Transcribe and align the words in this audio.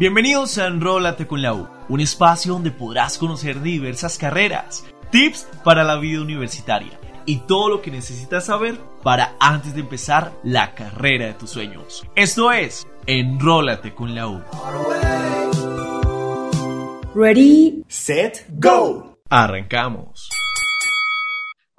Bienvenidos 0.00 0.56
a 0.56 0.66
Enrólate 0.66 1.26
con 1.26 1.42
la 1.42 1.52
U, 1.52 1.68
un 1.90 2.00
espacio 2.00 2.54
donde 2.54 2.70
podrás 2.70 3.18
conocer 3.18 3.60
diversas 3.60 4.16
carreras, 4.16 4.82
tips 5.10 5.46
para 5.62 5.84
la 5.84 5.98
vida 5.98 6.22
universitaria 6.22 6.98
y 7.26 7.40
todo 7.40 7.68
lo 7.68 7.82
que 7.82 7.90
necesitas 7.90 8.46
saber 8.46 8.78
para 9.02 9.36
antes 9.38 9.74
de 9.74 9.80
empezar 9.80 10.32
la 10.42 10.74
carrera 10.74 11.26
de 11.26 11.34
tus 11.34 11.50
sueños. 11.50 12.02
Esto 12.16 12.50
es 12.50 12.88
Enrólate 13.04 13.94
con 13.94 14.14
la 14.14 14.26
U. 14.26 14.42
Ready, 17.14 17.84
set, 17.86 18.46
go. 18.48 19.18
Arrancamos. 19.28 20.30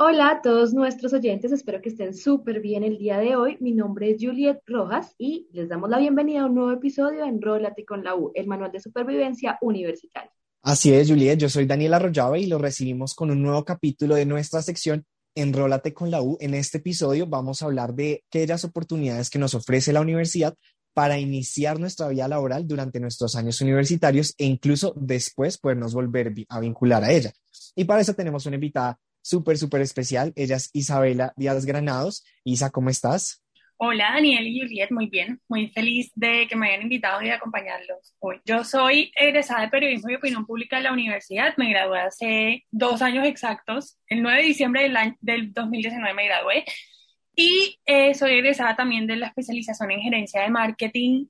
Hola 0.04 0.32
a 0.32 0.42
todos 0.42 0.74
nuestros 0.74 1.14
oyentes, 1.14 1.52
espero 1.52 1.80
que 1.80 1.90
estén 1.90 2.16
súper 2.16 2.60
bien 2.60 2.84
el 2.84 2.98
día 2.98 3.20
de 3.20 3.36
hoy. 3.36 3.58
Mi 3.60 3.72
nombre 3.72 4.10
es 4.10 4.18
Juliet 4.20 4.58
Rojas 4.66 5.14
y 5.20 5.48
les 5.54 5.70
damos 5.70 5.92
la 5.92 6.00
bienvenida 6.00 6.42
a 6.42 6.46
un 6.48 6.56
nuevo 6.56 6.72
episodio 6.72 7.22
de 7.22 7.30
Enrólate 7.30 7.86
con 7.86 8.04
la 8.04 8.16
U, 8.16 8.32
el 8.34 8.48
manual 8.48 8.72
de 8.72 8.80
supervivencia 8.80 9.59
universitaria. 9.62 10.32
Así 10.64 10.92
es, 10.92 11.08
Juliet, 11.08 11.38
yo 11.38 11.50
soy 11.50 11.68
Daniel 11.68 11.94
Arroyave 11.94 12.40
y 12.40 12.48
lo 12.48 12.58
recibimos 12.58 13.14
con 13.14 13.30
un 13.30 13.44
nuevo 13.44 13.64
capítulo 13.64 14.16
de 14.16 14.26
nuestra 14.26 14.64
sección 14.64 15.06
Enrólate 15.36 15.94
con 15.94 16.09
la 16.09 16.23
U. 16.23 16.36
En 16.42 16.56
este 16.56 16.80
episodio 16.80 17.28
vamos 17.28 17.62
a 17.62 17.66
hablar 17.66 17.94
de 17.94 18.23
aquellas 18.28 18.66
oportunidades 18.66 19.30
que 19.30 19.38
nos 19.38 19.54
ofrece 19.54 19.94
la 19.94 20.02
universidad 20.02 20.56
para 20.95 21.20
iniciar 21.20 21.80
nuestra 21.80 22.08
vida 22.08 22.28
laboral 22.28 22.68
durante 22.68 23.00
nuestros 23.00 23.36
años 23.36 23.62
universitarios 23.62 24.34
e 24.40 24.45
incluso 24.45 24.95
después 24.98 25.59
podernos 25.59 25.94
volver 25.94 26.34
a 26.50 26.59
vincular 26.59 27.04
a 27.04 27.12
ella. 27.12 27.31
Y 27.76 27.84
para 27.84 28.02
eso 28.02 28.16
tenemos 28.16 28.48
una 28.48 28.56
invitada 28.56 29.00
súper, 29.21 29.57
súper 29.57 29.81
especial. 29.81 30.34
Ella 30.35 30.55
es 30.57 30.70
Isabela 30.73 31.34
Díaz 31.35 31.66
Granados. 31.66 32.25
Isa, 32.43 32.70
¿cómo 32.70 32.89
estás? 32.89 33.41
Hola 33.84 34.11
Daniel 34.13 34.45
y 34.45 34.59
Juliet, 34.59 34.91
muy 34.91 35.07
bien, 35.07 35.41
muy 35.47 35.70
feliz 35.70 36.11
de 36.13 36.45
que 36.47 36.55
me 36.55 36.67
hayan 36.67 36.84
invitado 36.84 37.20
y 37.20 37.25
de 37.25 37.31
acompañarlos 37.31 38.16
hoy. 38.20 38.39
Yo 38.45 38.63
soy 38.63 39.11
egresada 39.16 39.61
de 39.61 39.70
Periodismo 39.70 40.11
y 40.11 40.16
Opinión 40.16 40.45
Pública 40.45 40.75
de 40.75 40.83
la 40.83 40.94
universidad, 40.94 41.55
me 41.58 41.72
gradué 41.72 42.00
hace 42.00 42.66
dos 42.69 43.02
años 43.02 43.25
exactos, 43.25 43.97
el 44.05 44.22
9 44.22 44.38
de 44.38 44.47
diciembre 44.47 44.83
del, 44.83 44.95
año, 44.95 45.17
del 45.19 45.52
2019 45.52 46.13
me 46.13 46.25
gradué 46.28 46.63
y 47.35 47.80
eh, 47.85 48.13
soy 48.13 48.33
egresada 48.33 48.75
también 48.75 49.08
de 49.08 49.16
la 49.16 49.28
especialización 49.28 49.89
en 49.89 50.02
gerencia 50.02 50.44
de 50.44 50.52
marketing 50.52 51.25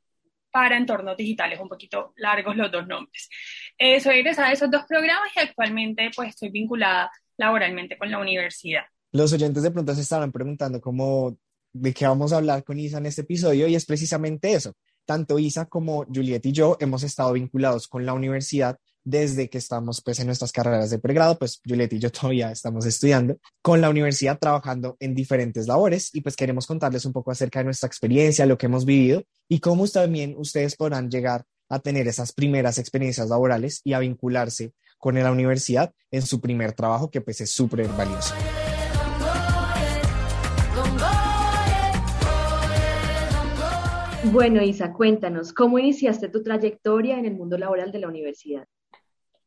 para 0.51 0.75
entornos 0.75 1.15
digitales, 1.15 1.57
un 1.57 1.69
poquito 1.69 2.13
largos 2.17 2.57
los 2.57 2.69
dos 2.69 2.85
nombres. 2.85 3.29
Eh, 3.77 4.01
soy 4.01 4.17
egresada 4.17 4.49
de 4.49 4.55
esos 4.55 4.69
dos 4.69 4.83
programas 4.89 5.29
y 5.37 5.39
actualmente 5.39 6.11
pues 6.13 6.29
estoy 6.29 6.49
vinculada 6.49 7.09
laboralmente 7.41 7.97
con 7.97 8.09
la 8.09 8.19
universidad. 8.19 8.83
Los 9.11 9.33
oyentes 9.33 9.63
de 9.63 9.71
pronto 9.71 9.93
se 9.93 10.01
estaban 10.01 10.31
preguntando 10.31 10.79
cómo, 10.79 11.37
de 11.73 11.93
qué 11.93 12.07
vamos 12.07 12.31
a 12.31 12.37
hablar 12.37 12.63
con 12.63 12.79
Isa 12.79 12.99
en 12.99 13.07
este 13.07 13.21
episodio 13.21 13.67
y 13.67 13.75
es 13.75 13.85
precisamente 13.85 14.53
eso. 14.53 14.73
Tanto 15.05 15.39
Isa 15.39 15.65
como 15.65 16.05
Juliet 16.05 16.45
y 16.45 16.51
yo 16.53 16.77
hemos 16.79 17.03
estado 17.03 17.33
vinculados 17.33 17.87
con 17.87 18.05
la 18.05 18.13
universidad 18.13 18.77
desde 19.03 19.49
que 19.49 19.57
estamos 19.57 20.01
pues 20.03 20.19
en 20.19 20.27
nuestras 20.27 20.51
carreras 20.51 20.91
de 20.91 20.99
pregrado, 20.99 21.37
pues 21.39 21.59
Juliet 21.67 21.91
y 21.93 21.99
yo 21.99 22.11
todavía 22.19 22.51
estamos 22.51 22.85
estudiando 22.85 23.37
con 23.61 23.81
la 23.81 23.89
universidad 23.89 24.37
trabajando 24.39 24.95
en 24.99 25.15
diferentes 25.15 25.67
labores 25.67 26.13
y 26.13 26.21
pues 26.21 26.35
queremos 26.35 26.67
contarles 26.67 27.05
un 27.05 27.11
poco 27.11 27.31
acerca 27.31 27.59
de 27.59 27.65
nuestra 27.65 27.87
experiencia, 27.87 28.45
lo 28.45 28.57
que 28.57 28.67
hemos 28.67 28.85
vivido 28.85 29.23
y 29.49 29.59
cómo 29.59 29.87
también 29.87 30.35
ustedes 30.37 30.75
podrán 30.75 31.09
llegar 31.09 31.43
a 31.69 31.79
tener 31.79 32.07
esas 32.07 32.33
primeras 32.33 32.77
experiencias 32.77 33.29
laborales 33.29 33.81
y 33.83 33.93
a 33.93 33.99
vincularse 33.99 34.73
con 35.01 35.15
la 35.15 35.31
universidad 35.31 35.93
en 36.11 36.21
su 36.21 36.39
primer 36.39 36.73
trabajo, 36.73 37.09
que 37.09 37.21
pues 37.21 37.41
es 37.41 37.51
súper 37.51 37.87
valioso. 37.89 38.35
Bueno, 44.25 44.61
Isa, 44.61 44.93
cuéntanos, 44.93 45.51
¿cómo 45.51 45.79
iniciaste 45.79 46.29
tu 46.29 46.43
trayectoria 46.43 47.17
en 47.17 47.25
el 47.25 47.33
mundo 47.33 47.57
laboral 47.57 47.91
de 47.91 47.99
la 47.99 48.07
universidad? 48.07 48.67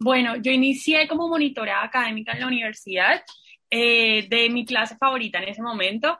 Bueno, 0.00 0.34
yo 0.36 0.50
inicié 0.50 1.06
como 1.06 1.28
monitora 1.28 1.84
académica 1.84 2.32
en 2.32 2.40
la 2.40 2.48
universidad 2.48 3.22
eh, 3.70 4.26
de 4.28 4.50
mi 4.50 4.66
clase 4.66 4.96
favorita 4.96 5.38
en 5.38 5.48
ese 5.48 5.62
momento 5.62 6.18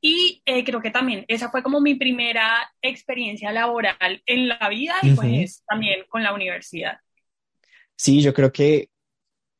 y 0.00 0.42
eh, 0.44 0.64
creo 0.64 0.82
que 0.82 0.90
también 0.90 1.24
esa 1.28 1.50
fue 1.50 1.62
como 1.62 1.80
mi 1.80 1.94
primera 1.94 2.68
experiencia 2.82 3.52
laboral 3.52 4.20
en 4.26 4.48
la 4.48 4.68
vida 4.68 4.96
y 5.02 5.12
pues 5.12 5.62
también 5.68 6.04
con 6.08 6.24
la 6.24 6.34
universidad. 6.34 6.98
Sí, 7.96 8.22
yo 8.22 8.34
creo 8.34 8.52
que 8.52 8.90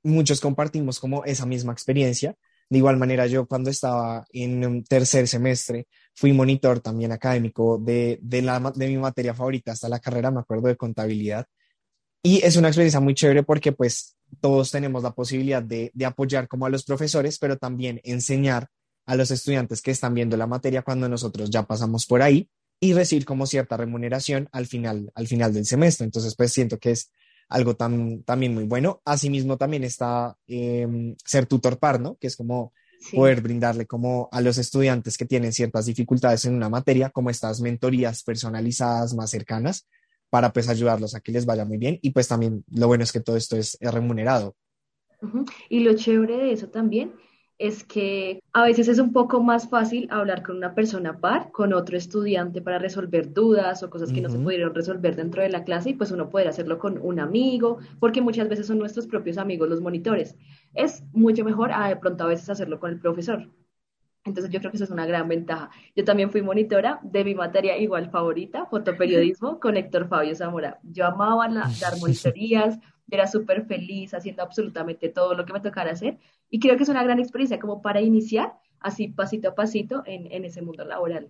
muchos 0.02 0.40
compartimos 0.40 1.00
como 1.00 1.24
esa 1.24 1.46
misma 1.46 1.72
experiencia. 1.72 2.34
De 2.68 2.78
igual 2.78 2.96
manera, 2.96 3.26
yo 3.26 3.46
cuando 3.46 3.70
estaba 3.70 4.24
en 4.30 4.64
un 4.66 4.84
tercer 4.84 5.28
semestre 5.28 5.86
fui 6.14 6.32
monitor 6.32 6.80
también 6.80 7.12
académico 7.12 7.78
de, 7.78 8.18
de, 8.22 8.42
la, 8.42 8.58
de 8.74 8.88
mi 8.88 8.96
materia 8.98 9.34
favorita 9.34 9.72
hasta 9.72 9.88
la 9.88 10.00
carrera, 10.00 10.30
me 10.30 10.40
acuerdo 10.40 10.68
de 10.68 10.76
contabilidad. 10.76 11.46
Y 12.22 12.44
es 12.44 12.56
una 12.56 12.68
experiencia 12.68 13.00
muy 13.00 13.14
chévere 13.14 13.44
porque 13.44 13.72
pues 13.72 14.16
todos 14.40 14.70
tenemos 14.70 15.02
la 15.02 15.12
posibilidad 15.12 15.62
de, 15.62 15.90
de 15.94 16.04
apoyar 16.04 16.48
como 16.48 16.66
a 16.66 16.70
los 16.70 16.84
profesores, 16.84 17.38
pero 17.38 17.56
también 17.56 18.00
enseñar 18.02 18.68
a 19.06 19.14
los 19.14 19.30
estudiantes 19.30 19.80
que 19.80 19.92
están 19.92 20.14
viendo 20.14 20.36
la 20.36 20.48
materia 20.48 20.82
cuando 20.82 21.08
nosotros 21.08 21.50
ya 21.50 21.62
pasamos 21.62 22.06
por 22.06 22.22
ahí 22.22 22.48
y 22.80 22.92
recibir 22.92 23.24
como 23.24 23.46
cierta 23.46 23.76
remuneración 23.76 24.48
al 24.52 24.66
final, 24.66 25.10
al 25.14 25.28
final 25.28 25.54
del 25.54 25.64
semestre. 25.66 26.04
Entonces, 26.04 26.34
pues 26.34 26.52
siento 26.52 26.78
que 26.78 26.90
es 26.90 27.12
algo 27.48 27.76
tan, 27.76 28.22
también 28.22 28.54
muy 28.54 28.64
bueno. 28.64 29.00
Asimismo, 29.04 29.56
también 29.56 29.84
está 29.84 30.36
em, 30.46 31.14
ser 31.24 31.46
tutor 31.46 31.78
par, 31.78 32.00
¿no? 32.00 32.16
Que 32.16 32.26
es 32.26 32.36
como 32.36 32.72
poder 33.12 33.40
brindarle 33.40 33.86
como 33.86 34.28
a 34.32 34.40
los 34.40 34.58
estudiantes 34.58 35.16
que 35.16 35.26
tienen 35.26 35.52
ciertas 35.52 35.86
dificultades 35.86 36.44
en 36.44 36.54
una 36.54 36.68
materia, 36.68 37.10
como 37.10 37.30
estas 37.30 37.60
mentorías 37.60 38.22
personalizadas 38.22 39.14
más 39.14 39.30
cercanas, 39.30 39.86
para 40.30 40.52
pues 40.52 40.68
ayudarlos 40.68 41.14
a 41.14 41.20
que 41.20 41.32
les 41.32 41.46
vaya 41.46 41.64
muy 41.64 41.78
bien. 41.78 41.98
Y 42.02 42.10
pues 42.10 42.28
también 42.28 42.64
lo 42.70 42.88
bueno 42.88 43.04
es 43.04 43.12
que 43.12 43.20
todo 43.20 43.36
esto 43.36 43.56
es, 43.56 43.78
remunerado. 43.80 44.56
Y 45.68 45.80
lo 45.80 45.94
chévere 45.94 46.36
de 46.36 46.52
eso 46.52 46.68
también 46.68 47.12
es 47.58 47.84
que 47.84 48.42
a 48.52 48.64
veces 48.64 48.88
es 48.88 48.98
un 48.98 49.12
poco 49.12 49.42
más 49.42 49.68
fácil 49.68 50.08
hablar 50.10 50.42
con 50.42 50.56
una 50.56 50.74
persona 50.74 51.20
par, 51.20 51.50
con 51.52 51.72
otro 51.72 51.96
estudiante 51.96 52.60
para 52.60 52.78
resolver 52.78 53.32
dudas 53.32 53.82
o 53.82 53.88
cosas 53.88 54.12
que 54.12 54.20
no 54.20 54.28
se 54.28 54.38
pudieron 54.38 54.74
resolver 54.74 55.16
dentro 55.16 55.42
de 55.42 55.48
la 55.48 55.64
clase 55.64 55.90
y 55.90 55.94
pues 55.94 56.10
uno 56.10 56.28
puede 56.28 56.48
hacerlo 56.48 56.78
con 56.78 56.98
un 57.00 57.18
amigo, 57.18 57.78
porque 57.98 58.20
muchas 58.20 58.48
veces 58.48 58.66
son 58.66 58.78
nuestros 58.78 59.06
propios 59.06 59.38
amigos 59.38 59.68
los 59.68 59.80
monitores. 59.80 60.36
Es 60.74 61.02
mucho 61.12 61.44
mejor 61.44 61.72
a 61.72 61.88
de 61.88 61.96
pronto 61.96 62.24
a 62.24 62.28
veces 62.28 62.50
hacerlo 62.50 62.78
con 62.78 62.90
el 62.90 63.00
profesor. 63.00 63.48
Entonces 64.26 64.52
yo 64.52 64.58
creo 64.58 64.70
que 64.70 64.76
eso 64.76 64.84
es 64.84 64.90
una 64.90 65.06
gran 65.06 65.28
ventaja. 65.28 65.70
Yo 65.94 66.04
también 66.04 66.30
fui 66.30 66.42
monitora 66.42 66.98
de 67.02 67.24
mi 67.24 67.34
materia 67.34 67.78
igual 67.78 68.10
favorita, 68.10 68.66
fotoperiodismo, 68.66 69.60
con 69.60 69.76
Héctor 69.76 70.08
Fabio 70.08 70.34
Zamora. 70.34 70.80
Yo 70.82 71.06
amaba 71.06 71.48
dar 71.48 71.96
monitorías, 72.00 72.78
era 73.10 73.26
súper 73.26 73.66
feliz 73.66 74.14
haciendo 74.14 74.42
absolutamente 74.42 75.08
todo 75.08 75.34
lo 75.34 75.44
que 75.44 75.52
me 75.52 75.60
tocara 75.60 75.92
hacer 75.92 76.18
y 76.50 76.58
creo 76.58 76.76
que 76.76 76.82
es 76.82 76.88
una 76.88 77.02
gran 77.02 77.18
experiencia 77.18 77.58
como 77.58 77.82
para 77.82 78.00
iniciar 78.00 78.54
así 78.80 79.08
pasito 79.08 79.48
a 79.48 79.54
pasito 79.54 80.02
en, 80.06 80.30
en 80.30 80.44
ese 80.44 80.62
mundo 80.62 80.84
laboral. 80.84 81.28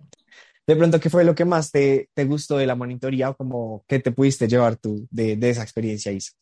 De 0.65 0.75
pronto, 0.75 0.99
¿qué 0.99 1.09
fue 1.09 1.23
lo 1.23 1.33
que 1.33 1.45
más 1.45 1.71
te, 1.71 2.09
te 2.13 2.25
gustó 2.25 2.57
de 2.57 2.67
la 2.67 2.75
monitoría 2.75 3.29
o 3.29 3.37
como 3.37 3.85
que 3.87 3.99
te 3.99 4.11
pudiste 4.11 4.47
llevar 4.47 4.75
tú 4.75 5.07
de, 5.09 5.37
de 5.37 5.49
esa 5.49 5.63
experiencia, 5.63 6.11
Isa? 6.11 6.33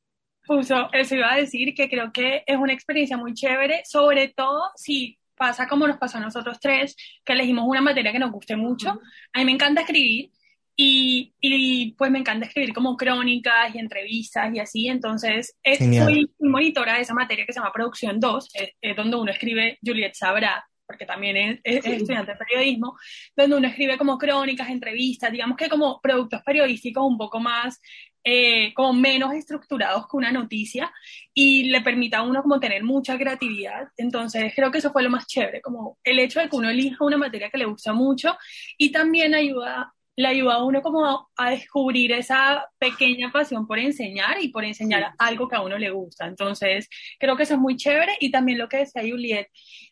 Justo, 0.48 0.90
eso 0.94 1.16
iba 1.16 1.32
a 1.32 1.38
decir 1.38 1.74
que 1.76 1.90
creo 1.90 2.12
que 2.12 2.44
es 2.46 2.58
una 2.58 2.74
experiencia 2.74 3.18
muy 3.18 3.34
chévere, 3.34 3.84
sobre 3.86 4.30
todo 4.30 4.64
si 4.76 5.20
pasa 5.36 5.68
como 5.68 5.88
nos 5.88 5.98
pasó 5.98 6.18
a 6.18 6.22
nosotros 6.22 6.60
tres, 6.60 6.96
que 7.24 7.34
elegimos 7.34 7.66
una 7.68 7.82
materia 7.82 8.12
que 8.12 8.20
nos 8.20 8.32
guste 8.32 8.56
mucho. 8.56 9.00
A 9.34 9.40
mí 9.40 9.46
me 9.46 9.52
encanta 9.52 9.82
escribir 9.82 10.32
y, 10.78 11.34
y, 11.40 11.94
pues 11.94 12.12
me 12.12 12.20
encanta 12.20 12.48
escribir 12.48 12.74
como 12.74 12.98
crónicas 12.98 13.74
y 13.74 13.80
entrevistas 13.80 14.54
y 14.54 14.60
así, 14.60 14.88
entonces 14.88 15.58
es, 15.64 15.80
soy 15.80 16.30
monitora 16.40 16.96
de 16.96 17.02
esa 17.02 17.14
materia 17.14 17.46
que 17.46 17.54
se 17.54 17.60
llama 17.60 17.72
Producción 17.72 18.20
2, 18.20 18.50
es, 18.82 18.96
donde 18.96 19.16
uno 19.16 19.32
escribe, 19.32 19.80
Juliet 19.84 20.14
sabrá, 20.14 20.68
porque 20.86 21.06
también 21.06 21.62
es, 21.64 21.86
estudiante 21.86 22.34
de 22.34 22.38
periodismo, 22.38 22.98
donde 23.36 23.56
uno 23.56 23.68
escribe 23.68 23.98
como 23.98 24.18
crónicas, 24.18 24.70
entrevistas, 24.70 25.32
digamos 25.32 25.58
que 25.58 25.70
como 25.70 26.02
productos 26.02 26.42
periodísticos 26.44 27.06
un 27.06 27.18
poco 27.18 27.40
más, 27.40 27.80
eh, 28.28 28.74
como 28.74 28.92
menos 28.92 29.34
estructurados 29.34 30.08
que 30.08 30.18
una 30.18 30.32
noticia 30.32 30.92
y 31.34 31.70
le 31.70 31.82
permita 31.82 32.18
a 32.18 32.24
uno 32.24 32.42
como 32.42 32.60
tener 32.60 32.84
mucha 32.84 33.18
creatividad. 33.20 33.88
Entonces 33.98 34.52
creo 34.56 34.72
que 34.72 34.80
eso 34.80 34.92
fue 34.92 35.04
lo 35.04 35.12
más 35.12 35.28
chévere, 35.28 35.62
como 35.62 36.00
el 36.04 36.20
hecho 36.20 36.40
de 36.40 36.50
que 36.50 36.56
uno 36.56 36.70
elija 36.70 37.06
una 37.06 37.18
materia 37.18 37.52
que 37.52 37.60
le 37.60 37.66
gusta 37.66 37.94
mucho 37.94 38.36
y 38.80 38.92
también 38.92 39.36
ayuda 39.36 39.94
le 40.16 40.28
ayuda 40.28 40.56
a 40.56 40.64
uno 40.64 40.82
como 40.82 41.30
a 41.36 41.50
descubrir 41.50 42.12
esa 42.14 42.66
pequeña 42.78 43.32
pasión 43.32 43.68
por 43.68 43.80
enseñar 43.80 44.38
y 44.42 44.50
por 44.50 44.64
enseñar 44.64 45.14
algo 45.18 45.48
que 45.48 45.56
a 45.56 45.62
uno 45.62 45.78
le 45.78 45.90
gusta. 45.90 46.26
Entonces, 46.26 46.90
creo 47.20 47.36
que 47.36 47.44
eso 47.44 47.56
es 47.56 47.60
muy 47.60 47.76
chévere 47.76 48.14
y 48.20 48.32
también 48.32 48.58
lo 48.58 48.70
que 48.70 48.78
decía 48.78 49.02
Juliet, 49.02 49.48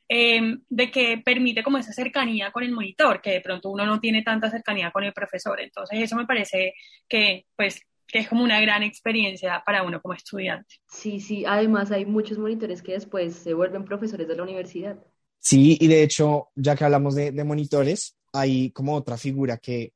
em, 0.07 0.61
de 0.69 0.91
que 0.91 1.17
permite 1.17 1.63
como 1.63 1.77
esa 1.77 1.91
cercanía 1.91 2.51
con 2.51 2.63
el 2.63 2.71
monitor, 2.71 3.21
que 3.21 3.31
de 3.31 3.41
pronto 3.41 3.69
uno 3.69 3.85
no 3.85 3.99
tiene 3.99 4.23
tanta 4.23 4.49
cercanía 4.49 4.91
con 4.91 5.03
el 5.03 5.13
profesor. 5.13 5.59
Entonces, 5.59 5.99
eso 5.99 6.15
me 6.15 6.25
parece 6.25 6.73
que, 7.07 7.45
pues, 7.55 7.81
que 8.07 8.19
es 8.19 8.29
como 8.29 8.43
una 8.43 8.61
gran 8.61 8.83
experiencia 8.83 9.61
para 9.65 9.83
uno 9.83 10.01
como 10.01 10.13
estudiante. 10.13 10.75
Sí, 10.87 11.19
sí, 11.19 11.43
además 11.45 11.91
hay 11.91 12.05
muchos 12.05 12.37
monitores 12.37 12.81
que 12.81 12.93
después 12.93 13.35
se 13.35 13.53
vuelven 13.53 13.85
profesores 13.85 14.27
de 14.27 14.35
la 14.35 14.43
universidad. 14.43 14.97
Sí, 15.39 15.77
y 15.81 15.87
de 15.87 16.03
hecho, 16.03 16.49
ya 16.55 16.75
que 16.75 16.85
hablamos 16.85 17.15
de, 17.15 17.31
de 17.31 17.43
monitores, 17.43 18.15
hay 18.31 18.71
como 18.71 18.95
otra 18.95 19.17
figura 19.17 19.57
que 19.57 19.93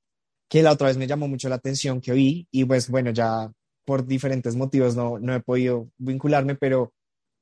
que 0.49 0.63
la 0.63 0.71
otra 0.71 0.88
vez 0.88 0.97
me 0.97 1.07
llamó 1.07 1.27
mucho 1.27 1.49
la 1.49 1.55
atención 1.55 2.01
que 2.01 2.11
oí 2.11 2.47
y 2.51 2.65
pues 2.65 2.89
bueno, 2.89 3.11
ya 3.11 3.51
por 3.85 4.05
diferentes 4.05 4.55
motivos 4.55 4.95
no, 4.95 5.19
no 5.19 5.33
he 5.33 5.39
podido 5.41 5.89
vincularme, 5.97 6.55
pero 6.55 6.94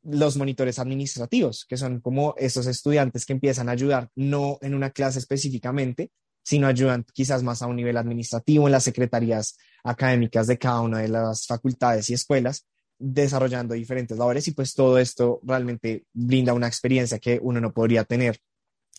los 0.03 0.37
monitores 0.37 0.77
administrativos, 0.77 1.65
que 1.67 1.77
son 1.77 1.99
como 1.99 2.35
esos 2.37 2.67
estudiantes 2.67 3.25
que 3.25 3.33
empiezan 3.33 3.69
a 3.69 3.71
ayudar, 3.71 4.09
no 4.15 4.59
en 4.61 4.75
una 4.75 4.91
clase 4.91 5.19
específicamente, 5.19 6.11
sino 6.43 6.67
ayudan 6.67 7.03
quizás 7.11 7.41
más 7.41 7.63
a 7.63 7.67
un 7.67 7.75
nivel 7.75 7.97
administrativo 7.97 8.67
en 8.67 8.71
las 8.71 8.83
secretarías 8.83 9.57
académicas 9.83 10.45
de 10.45 10.59
cada 10.59 10.81
una 10.81 10.99
de 10.99 11.07
las 11.07 11.47
facultades 11.47 12.09
y 12.11 12.13
escuelas, 12.13 12.67
desarrollando 12.99 13.73
diferentes 13.73 14.17
labores 14.17 14.47
y 14.47 14.51
pues 14.51 14.75
todo 14.75 14.99
esto 14.99 15.39
realmente 15.43 16.05
brinda 16.13 16.53
una 16.53 16.67
experiencia 16.67 17.17
que 17.17 17.39
uno 17.41 17.59
no 17.59 17.73
podría 17.73 18.03
tener 18.03 18.39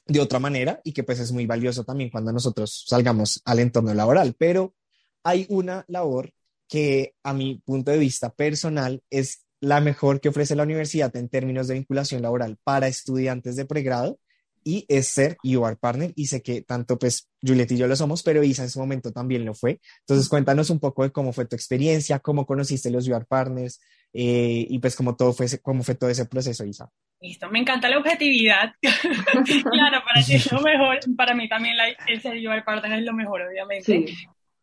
de 0.07 0.21
otra 0.21 0.39
manera 0.39 0.81
y 0.85 0.93
que 0.93 1.03
pues 1.03 1.19
es 1.21 1.33
muy 1.33 1.47
valioso 1.47 1.85
también 1.85 2.11
cuando 2.11 2.33
nosotros 2.33 2.85
salgamos 2.87 3.41
al 3.45 3.59
entorno 3.59 3.93
laboral. 3.95 4.35
Pero 4.39 4.75
hay 5.23 5.47
una 5.49 5.85
labor 5.89 6.33
que 6.69 7.15
a 7.23 7.33
mi 7.33 7.57
punto 7.65 7.91
de 7.91 7.99
vista 7.99 8.31
personal 8.31 9.03
es 9.11 9.47
la 9.61 9.81
mejor 9.81 10.21
que 10.21 10.29
ofrece 10.29 10.55
la 10.55 10.63
universidad 10.63 11.15
en 11.17 11.29
términos 11.29 11.69
de 11.69 11.75
vinculación 11.75 12.23
laboral 12.23 12.59
para 12.63 12.89
estudiantes 12.89 13.57
de 13.57 13.65
pregrado 13.65 14.19
y 14.67 14.85
es 14.89 15.07
ser 15.07 15.37
UR 15.45 15.79
Partner 15.79 16.13
y 16.17 16.27
sé 16.27 16.43
que 16.43 16.61
tanto 16.61 16.99
pues 16.99 17.31
Juliet 17.41 17.71
y 17.71 17.77
yo 17.77 17.87
lo 17.87 17.95
somos, 17.95 18.25
pero 18.25 18.43
Isa 18.43 18.65
en 18.65 18.71
su 18.71 18.81
momento 18.81 19.13
también 19.13 19.45
lo 19.45 19.55
fue. 19.55 19.81
Entonces 20.01 20.29
cuéntanos 20.29 20.71
un 20.71 20.81
poco 20.81 21.05
de 21.05 21.13
cómo 21.13 21.33
fue 21.33 21.47
tu 21.47 21.55
experiencia, 21.55 22.19
cómo 22.19 22.45
conociste 22.45 22.91
los 22.91 23.07
UR 23.07 23.27
Partners 23.27 23.81
eh, 24.13 24.67
y 24.69 24.77
pues 24.81 24.97
cómo 24.97 25.15
todo 25.15 25.33
fue, 25.33 25.47
cómo 25.63 25.85
fue 25.85 25.95
todo 25.95 26.11
ese 26.11 26.27
proceso, 26.27 26.65
Isa. 26.65 26.91
Listo, 27.21 27.49
me 27.49 27.61
encanta 27.61 27.89
la 27.89 27.99
objetividad. 27.99 28.73
claro, 28.83 30.03
para 30.05 30.27
ti 30.27 30.35
es 30.35 30.51
lo 30.51 30.61
mejor, 30.61 30.99
para 31.17 31.33
mí 31.33 31.49
también 31.49 31.77
el 32.09 32.21
ser 32.21 32.37
UR 32.37 32.65
Partner 32.65 32.99
es 32.99 33.05
lo 33.05 33.13
mejor, 33.13 33.43
obviamente. 33.43 34.17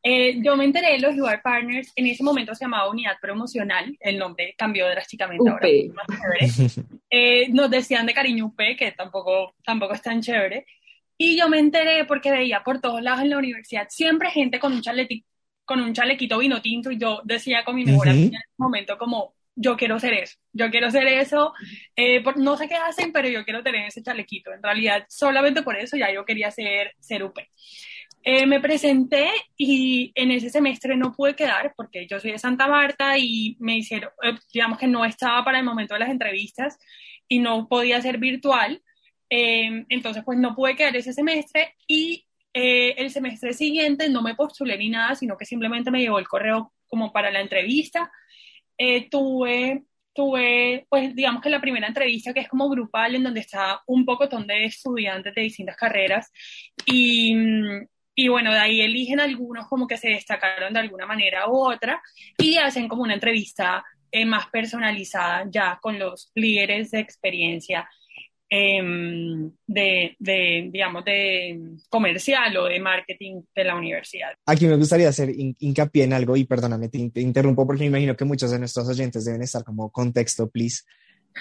Eh, 0.05 0.41
yo 0.41 0.57
me 0.57 0.65
enteré 0.65 0.91
de 0.91 1.00
los 1.00 1.15
UR 1.15 1.41
Partners, 1.41 1.94
en 1.95 2.07
ese 2.07 2.23
momento 2.23 2.53
se 2.53 2.65
llamaba 2.65 2.89
Unidad 2.89 3.15
Promocional, 3.21 3.95
el 4.01 4.19
nombre 4.19 4.53
cambió 4.57 4.88
drásticamente 4.89 5.50
ahora. 5.50 5.67
Eh, 7.09 7.47
nos 7.50 7.69
decían 7.69 8.05
de 8.05 8.13
cariño 8.13 8.47
UP, 8.47 8.57
que 8.77 8.91
tampoco, 8.91 9.55
tampoco 9.63 9.94
es 9.94 10.01
tan 10.01 10.19
chévere. 10.19 10.65
Y 11.15 11.38
yo 11.38 11.47
me 11.47 11.59
enteré 11.59 12.05
porque 12.05 12.31
veía 12.31 12.63
por 12.63 12.81
todos 12.81 13.01
lados 13.01 13.21
en 13.21 13.29
la 13.29 13.38
universidad 13.38 13.88
siempre 13.89 14.31
gente 14.31 14.59
con 14.59 14.73
un, 14.73 14.81
chalequito, 14.81 15.27
con 15.63 15.79
un 15.79 15.94
chalequito 15.94 16.39
vino 16.39 16.61
tinto 16.61 16.91
y 16.91 16.97
yo 16.97 17.21
decía 17.23 17.63
con 17.63 17.75
mi 17.75 17.85
mejor 17.85 18.09
amiga 18.09 18.38
en 18.38 18.41
ese 18.41 18.53
momento 18.57 18.97
como, 18.97 19.35
yo 19.55 19.77
quiero 19.77 20.00
ser 20.00 20.13
eso, 20.13 20.38
yo 20.51 20.69
quiero 20.71 20.89
ser 20.89 21.07
eso, 21.07 21.53
eh, 21.95 22.23
no 22.38 22.57
sé 22.57 22.67
qué 22.67 22.75
hacen, 22.75 23.11
pero 23.11 23.29
yo 23.29 23.44
quiero 23.44 23.61
tener 23.63 23.88
ese 23.88 24.01
chalequito. 24.01 24.51
En 24.51 24.63
realidad, 24.63 25.05
solamente 25.07 25.61
por 25.61 25.77
eso 25.77 25.95
ya 25.95 26.11
yo 26.11 26.25
quería 26.25 26.50
ser, 26.51 26.94
ser 27.00 27.23
UP. 27.23 27.38
Eh, 28.25 28.45
me 28.45 28.61
presenté 28.61 29.29
y 29.57 30.13
en 30.15 30.31
ese 30.31 30.49
semestre 30.49 30.95
no 30.95 31.11
pude 31.11 31.35
quedar 31.35 31.73
porque 31.75 32.07
yo 32.07 32.21
soy 32.21 32.31
de 32.31 32.39
Santa 32.39 32.67
Marta 32.67 33.17
y 33.17 33.57
me 33.59 33.77
hicieron, 33.77 34.11
eh, 34.23 34.35
digamos 34.53 34.77
que 34.77 34.87
no 34.87 35.03
estaba 35.03 35.43
para 35.43 35.59
el 35.59 35.65
momento 35.65 35.93
de 35.93 35.99
las 35.99 36.09
entrevistas 36.09 36.79
y 37.27 37.39
no 37.39 37.67
podía 37.67 38.01
ser 38.01 38.17
virtual. 38.19 38.81
Eh, 39.29 39.85
entonces, 39.89 40.23
pues 40.23 40.37
no 40.39 40.55
pude 40.55 40.75
quedar 40.75 40.95
ese 40.95 41.11
semestre 41.13 41.75
y 41.87 42.25
el 42.55 43.09
semestre 43.09 43.51
siguiente 43.53 44.07
no 44.07 44.21
me 44.21 44.35
postulé 44.35 44.77
ni 44.77 44.87
nada, 44.89 45.15
sino 45.15 45.35
que 45.35 45.45
simplemente 45.45 45.89
me 45.89 46.01
llevó 46.01 46.19
el 46.19 46.27
correo 46.27 46.71
como 46.87 47.11
para 47.11 47.31
la 47.31 47.41
entrevista. 47.41 48.11
tuve 49.09 49.83
tuve, 50.13 50.85
pues 50.89 51.15
digamos 51.15 51.41
que 51.41 51.49
la 51.49 51.61
primera 51.61 51.87
entrevista 51.87 52.33
que 52.33 52.41
es 52.41 52.47
como 52.47 52.69
grupal, 52.69 53.15
en 53.15 53.23
donde 53.23 53.39
está 53.39 53.81
un 53.87 54.05
poco 54.05 54.27
de 54.27 54.65
estudiantes 54.65 55.33
de 55.33 55.41
distintas 55.41 55.75
carreras 55.75 56.31
y, 56.85 57.35
y 58.15 58.27
bueno, 58.27 58.51
de 58.51 58.60
ahí 58.60 58.81
eligen 58.81 59.19
algunos 59.19 59.68
como 59.68 59.88
que 59.88 59.98
se 59.98 60.10
destacaron 60.10 60.74
de 60.74 60.80
alguna 60.80 61.06
manera 61.06 61.50
u 61.50 61.57
otra 61.57 62.01
y 62.38 62.57
hacen 62.57 62.88
como 62.88 63.04
una 63.04 63.15
entrevista 63.15 63.83
eh, 64.12 64.25
más 64.25 64.48
personalizada 64.48 65.48
ya 65.50 65.80
con 65.81 65.98
los 65.98 66.31
líderes 66.36 66.92
de 66.92 67.00
experiencia 67.00 67.89
em, 68.48 69.51
de, 69.65 70.15
de, 70.19 70.69
digamos, 70.71 71.04
de 71.04 71.60
comercial 71.89 72.56
o 72.57 72.65
de 72.65 72.80
marketing 72.80 73.42
de 73.56 73.63
la 73.63 73.75
universidad. 73.75 74.33
Aquí 74.45 74.68
me 74.68 74.75
gustaría 74.75 75.10
hacer 75.10 75.31
hincapié 75.36 76.04
en 76.04 76.13
algo 76.13 76.38
y 76.38 76.44
perdóname, 76.44 76.89
te, 76.89 77.00
interrumpo 77.19 77.65
porque 77.65 77.81
me 77.81 77.88
imagino 77.88 78.15
que 78.15 78.25
muchos 78.25 78.51
de 78.51 78.60
nuestros 78.60 78.88
oyentes 78.88 79.25
deben 79.25 79.42
estar 79.42 79.63
como 79.63 79.92
contexto, 79.92 80.48
please. 80.48 80.83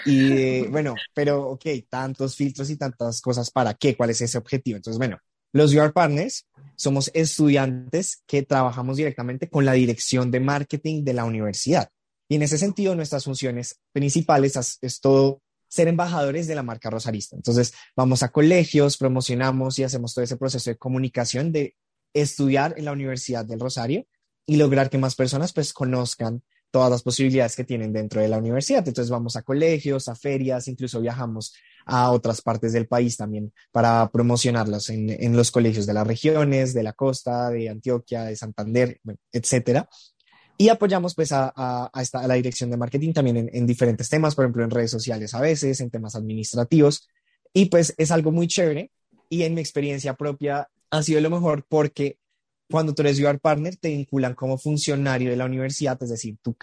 Y 0.06 0.32
eh, 0.32 0.66
bueno, 0.70 0.94
pero 1.12 1.50
ok, 1.50 1.66
tantos 1.90 2.34
filtros 2.34 2.70
y 2.70 2.78
tantas 2.78 3.20
cosas, 3.20 3.50
¿para 3.50 3.74
qué? 3.74 3.94
¿Cuál 3.94 4.08
es 4.08 4.22
ese 4.22 4.38
objetivo? 4.38 4.78
Entonces, 4.78 4.96
bueno, 4.96 5.18
los 5.52 5.74
UR 5.74 5.92
Partners 5.92 6.46
somos 6.76 7.10
estudiantes 7.14 8.22
que 8.26 8.42
trabajamos 8.42 8.96
directamente 8.96 9.48
con 9.48 9.64
la 9.64 9.72
dirección 9.72 10.30
de 10.30 10.40
marketing 10.40 11.04
de 11.04 11.12
la 11.12 11.24
universidad. 11.24 11.90
Y 12.28 12.36
en 12.36 12.42
ese 12.42 12.58
sentido, 12.58 12.94
nuestras 12.94 13.24
funciones 13.24 13.78
principales 13.92 14.56
es, 14.80 15.00
todo 15.00 15.42
ser 15.68 15.88
embajadores 15.88 16.46
de 16.46 16.54
la 16.54 16.62
marca 16.62 16.90
Rosarista. 16.90 17.36
Entonces, 17.36 17.72
vamos 17.94 18.22
a 18.22 18.30
colegios, 18.30 18.96
promocionamos 18.96 19.78
y 19.78 19.84
hacemos 19.84 20.14
todo 20.14 20.24
ese 20.24 20.36
proceso 20.36 20.70
de 20.70 20.76
comunicación 20.76 21.52
de 21.52 21.76
estudiar 22.14 22.74
en 22.76 22.86
la 22.86 22.92
Universidad 22.92 23.44
del 23.44 23.60
Rosario 23.60 24.06
y 24.46 24.56
lograr 24.56 24.90
que 24.90 24.98
más 24.98 25.14
personas 25.14 25.52
pues 25.52 25.72
conozcan 25.72 26.42
todas 26.70 26.90
las 26.90 27.02
posibilidades 27.02 27.54
que 27.54 27.64
tienen 27.64 27.92
dentro 27.92 28.20
de 28.20 28.28
la 28.28 28.38
universidad. 28.38 28.86
Entonces 28.86 29.10
vamos 29.10 29.36
a 29.36 29.42
colegios, 29.42 30.08
a 30.08 30.14
ferias, 30.14 30.68
incluso 30.68 31.00
viajamos 31.00 31.54
a 31.86 32.10
otras 32.10 32.40
partes 32.42 32.72
del 32.72 32.86
país 32.86 33.16
también 33.16 33.52
para 33.70 34.08
promocionarlas 34.10 34.88
en, 34.90 35.36
los 35.36 35.50
colegios 35.50 35.86
de 35.86 35.94
las 35.94 36.06
regiones, 36.06 36.74
de 36.74 36.82
la 36.82 36.92
costa, 36.92 37.50
de 37.50 37.68
Antioquia, 37.68 38.24
de 38.24 38.36
Santander, 38.36 39.00
etcétera. 39.32 39.88
Y 40.58 40.68
apoyamos 40.68 41.14
pues 41.14 41.32
a, 41.32 41.90
esta, 42.00 42.26
la 42.26 42.34
dirección 42.34 42.70
de 42.70 42.76
marketing 42.76 43.12
también 43.12 43.50
en, 43.52 43.66
diferentes 43.66 44.08
temas, 44.08 44.34
por 44.34 44.44
ejemplo 44.44 44.64
en 44.64 44.70
redes 44.70 44.90
sociales 44.90 45.34
a 45.34 45.40
veces, 45.40 45.80
en 45.80 45.90
temas 45.90 46.14
administrativos. 46.14 47.08
Y 47.52 47.66
pues 47.66 47.94
es 47.98 48.10
algo 48.10 48.32
muy 48.32 48.46
chévere 48.46 48.90
y 49.28 49.42
en 49.42 49.54
mi 49.54 49.60
experiencia 49.60 50.14
propia 50.14 50.68
ha 50.90 51.02
sido 51.02 51.20
lo 51.20 51.30
mejor 51.30 51.64
porque 51.68 52.18
cuando 52.70 52.94
tú 52.94 53.02
eres 53.02 53.18
UR 53.18 53.38
Partner 53.40 53.76
te 53.76 53.88
vinculan 53.88 54.34
como 54.34 54.58
funcionario 54.58 55.30
de 55.30 55.36
la 55.36 55.46
universidad, 55.46 56.02
es 56.02 56.10
decir, 56.10 56.36
tú 56.42 56.56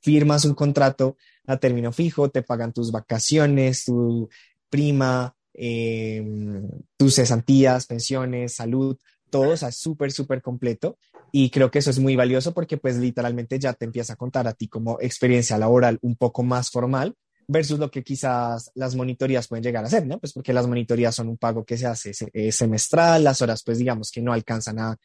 firmas 0.00 0.44
un 0.44 0.54
contrato 0.54 1.16
a 1.46 1.56
término 1.56 1.92
fijo, 1.92 2.30
te 2.30 2.42
pagan 2.42 2.72
tus 2.72 2.90
vacaciones, 2.90 3.84
tu 3.84 4.28
prima, 4.72 5.36
em, 5.52 6.66
tus 6.96 7.16
cesantías, 7.16 7.86
pensiones, 7.86 8.54
salud, 8.54 8.96
todo, 9.28 9.50
o 9.50 9.56
sea, 9.56 9.70
súper, 9.70 10.10
súper 10.10 10.40
completo. 10.40 10.96
Y 11.30 11.50
creo 11.50 11.70
que 11.70 11.80
eso 11.80 11.90
es 11.90 11.98
muy 11.98 12.16
valioso 12.16 12.52
porque 12.52 12.78
pues 12.78 12.96
literalmente 12.96 13.58
ya 13.58 13.74
te 13.74 13.84
empieza 13.84 14.14
a 14.14 14.16
contar 14.16 14.48
a 14.48 14.54
ti 14.54 14.68
como 14.68 14.98
experiencia 15.00 15.58
laboral 15.58 15.98
un 16.00 16.16
poco 16.16 16.42
más 16.42 16.70
formal 16.70 17.14
versus 17.48 17.78
lo 17.78 17.90
que 17.90 18.02
quizás 18.02 18.70
las 18.74 18.94
monitorías 18.94 19.46
pueden 19.46 19.62
llegar 19.62 19.84
a 19.84 19.90
ser, 19.90 20.06
¿no? 20.06 20.18
Pues 20.18 20.32
porque 20.32 20.54
las 20.54 20.66
monitorías 20.66 21.14
son 21.14 21.28
un 21.28 21.36
pago 21.36 21.64
que 21.64 21.76
se 21.76 21.86
hace 21.86 22.12
eh, 22.32 22.50
semestral, 22.50 23.24
las 23.24 23.42
horas 23.42 23.62
pues 23.62 23.78
digamos 23.78 24.10
que 24.10 24.22
no 24.22 24.32
alcanzan 24.32 24.78
a, 24.78 24.98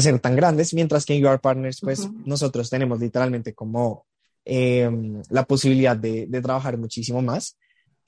ser 0.00 0.18
tan 0.20 0.36
grandes, 0.36 0.72
mientras 0.72 1.04
que 1.04 1.14
en 1.14 1.22
Your 1.22 1.40
Partners 1.40 1.80
pues 1.80 2.08
nosotros 2.24 2.70
tenemos 2.70 2.98
literalmente 2.98 3.52
como 3.52 4.06
em, 4.44 5.22
la 5.28 5.44
posibilidad 5.44 5.96
de, 5.96 6.26
de 6.26 6.40
trabajar 6.40 6.78
muchísimo 6.78 7.20
más 7.20 7.56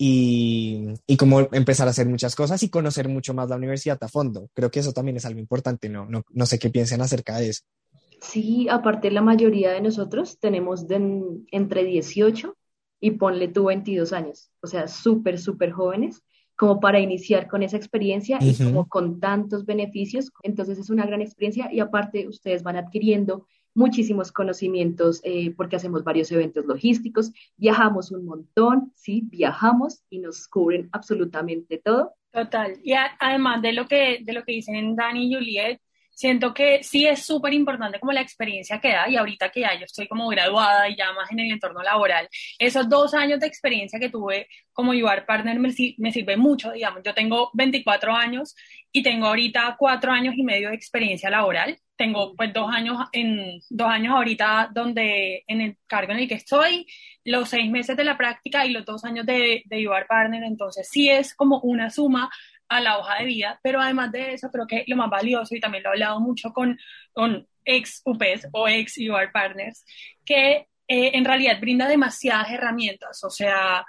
y, 0.07 0.85
y 1.07 1.17
como 1.17 1.49
empezar 1.53 1.87
a 1.87 1.93
hacer 1.93 2.07
muchas 2.07 2.37
cosas 2.37 2.63
y 2.63 2.69
conocer 2.69 3.09
mucho 3.09 3.33
más 3.33 3.49
la 3.49 3.57
universidad 3.57 3.97
a 4.03 4.09
fondo. 4.09 4.51
Creo 4.53 4.71
que 4.71 4.81
eso 4.81 4.93
también 4.93 5.17
es 5.17 5.25
algo 5.25 5.41
importante, 5.41 5.89
no, 5.89 6.05
no, 6.05 6.25
no 6.31 6.45
sé 6.45 6.59
qué 6.59 6.69
piensen 6.69 7.01
acerca 7.01 7.39
de 7.39 7.49
eso. 7.49 7.63
Sí, 8.21 8.69
aparte 8.69 9.11
la 9.11 9.23
mayoría 9.23 9.73
de 9.73 9.81
nosotros 9.81 10.39
tenemos 10.39 10.85
entre 10.91 11.85
18 11.85 12.55
y 13.01 13.13
ponle 13.13 13.49
tú 13.49 13.65
22 13.65 14.13
años, 14.13 14.51
o 14.61 14.67
sea, 14.67 14.89
súper, 14.89 15.39
súper 15.39 15.73
jóvenes, 15.73 16.23
como 16.55 16.81
para 16.81 17.01
iniciar 17.01 17.49
con 17.49 17.63
esa 17.63 17.79
experiencia 17.79 18.39
y 18.43 18.55
como 18.63 18.87
con 18.87 19.21
tantos 19.21 19.65
beneficios. 19.65 20.31
Entonces 20.43 20.79
es 20.79 20.91
una 20.91 21.07
gran 21.07 21.23
experiencia 21.23 21.73
y 21.73 21.81
aparte 21.81 22.29
ustedes 22.29 22.63
van 22.63 22.77
adquiriendo 22.77 23.47
muchísimos 23.75 24.33
conocimientos 24.33 25.21
eh, 25.25 25.53
porque 25.57 25.77
hacemos 25.77 26.05
varios 26.05 26.31
eventos 26.33 26.65
logísticos, 26.65 27.33
viajamos 27.57 28.11
un 28.13 28.25
montón, 28.25 28.93
sí, 28.95 29.23
viajamos 29.27 30.05
y 30.11 30.21
nos 30.21 30.49
cubren 30.49 30.89
absolutamente 30.93 31.79
todo. 31.79 32.15
Total. 32.33 32.79
Y 32.83 32.95
además 33.21 33.63
de 33.63 33.73
lo 33.73 33.87
que, 33.87 34.21
de 34.23 34.33
lo 34.33 34.45
que 34.45 34.53
dicen 34.53 34.97
Dani 34.97 35.27
y 35.27 35.35
Juliet, 35.35 35.81
siento 36.15 36.55
que 36.55 36.83
sí 36.83 37.07
es 37.07 37.25
súper 37.25 37.53
importante 37.53 37.99
como 38.01 38.13
la 38.13 38.21
experiencia 38.21 38.81
que 38.81 38.93
da 38.93 39.09
y 39.09 39.17
ahorita 39.17 39.51
que 39.51 39.61
ya 39.61 39.75
yo 39.75 39.85
estoy 39.85 40.07
como 40.07 40.29
graduada 40.29 40.89
y 40.89 40.97
ya 40.97 41.13
más 41.13 41.31
en 41.31 41.41
el 41.41 41.53
entorno 41.53 41.83
laboral, 41.83 42.29
esos 42.59 42.89
dos 42.89 43.15
años 43.15 43.41
de 43.41 43.47
experiencia 43.47 43.99
que 43.99 44.09
tuve 44.09 44.49
como 44.73 44.93
UR 44.93 45.25
Partner 45.27 45.59
me, 45.59 45.73
me 45.99 46.13
sirve 46.13 46.37
mucho, 46.37 46.73
digamos, 46.73 47.03
yo 47.05 47.15
tengo 47.15 47.51
24 47.55 48.15
años 48.15 48.55
y 48.97 49.03
tengo 49.03 49.27
ahorita 49.27 49.75
cuatro 49.77 50.13
años 50.13 50.35
y 50.37 50.45
medio 50.45 50.69
de 50.69 50.77
experiencia 50.77 51.29
laboral. 51.29 51.77
Tengo 51.97 52.35
pues 52.35 52.53
dos 52.53 52.71
años 52.73 52.97
en 53.13 53.61
dos 53.69 53.89
años 53.89 54.15
ahorita 54.15 54.71
donde 54.73 55.45
en 55.47 55.61
el 55.61 55.77
cargo 55.87 56.13
en 56.13 56.21
el 56.21 56.29
que 56.29 56.35
estoy, 56.35 56.87
los 57.25 57.49
seis 57.49 57.71
meses 57.71 57.97
de 57.97 58.05
la 58.05 58.17
práctica 58.17 58.65
y 58.65 58.71
los 58.71 58.85
dos 58.85 59.05
años 59.05 59.27
de, 59.27 59.63
de 59.67 59.89
UR 59.89 60.07
Partner, 60.09 60.45
entonces 60.45 60.89
sí 60.91 61.09
es 61.09 61.35
como 61.35 61.61
una 61.61 61.91
suma 61.91 62.31
a 62.69 62.81
la 62.81 62.99
hoja 62.99 63.19
de 63.19 63.27
vida, 63.27 63.61
pero 63.63 63.81
además 63.81 64.13
de 64.13 64.35
eso, 64.35 64.51
creo 64.51 64.67
que 64.67 64.85
lo 64.87 64.97
más 64.97 65.11
valioso, 65.11 65.55
y 65.55 65.61
también 65.61 65.83
lo 65.83 65.91
he 65.91 65.93
hablado 65.93 66.21
mucho 66.21 66.53
con, 66.53 66.79
con 67.13 67.47
ex 67.65 68.03
UPES 68.05 68.49
o 68.53 68.69
ex 68.69 68.97
UR 68.99 69.31
Partners, 69.33 69.85
que 70.25 70.69
eh, 70.89 71.11
en 71.15 71.25
realidad 71.25 71.61
brinda 71.61 71.89
demasiadas 71.89 72.51
herramientas. 72.51 73.23
O 73.25 73.31
sea, 73.31 73.85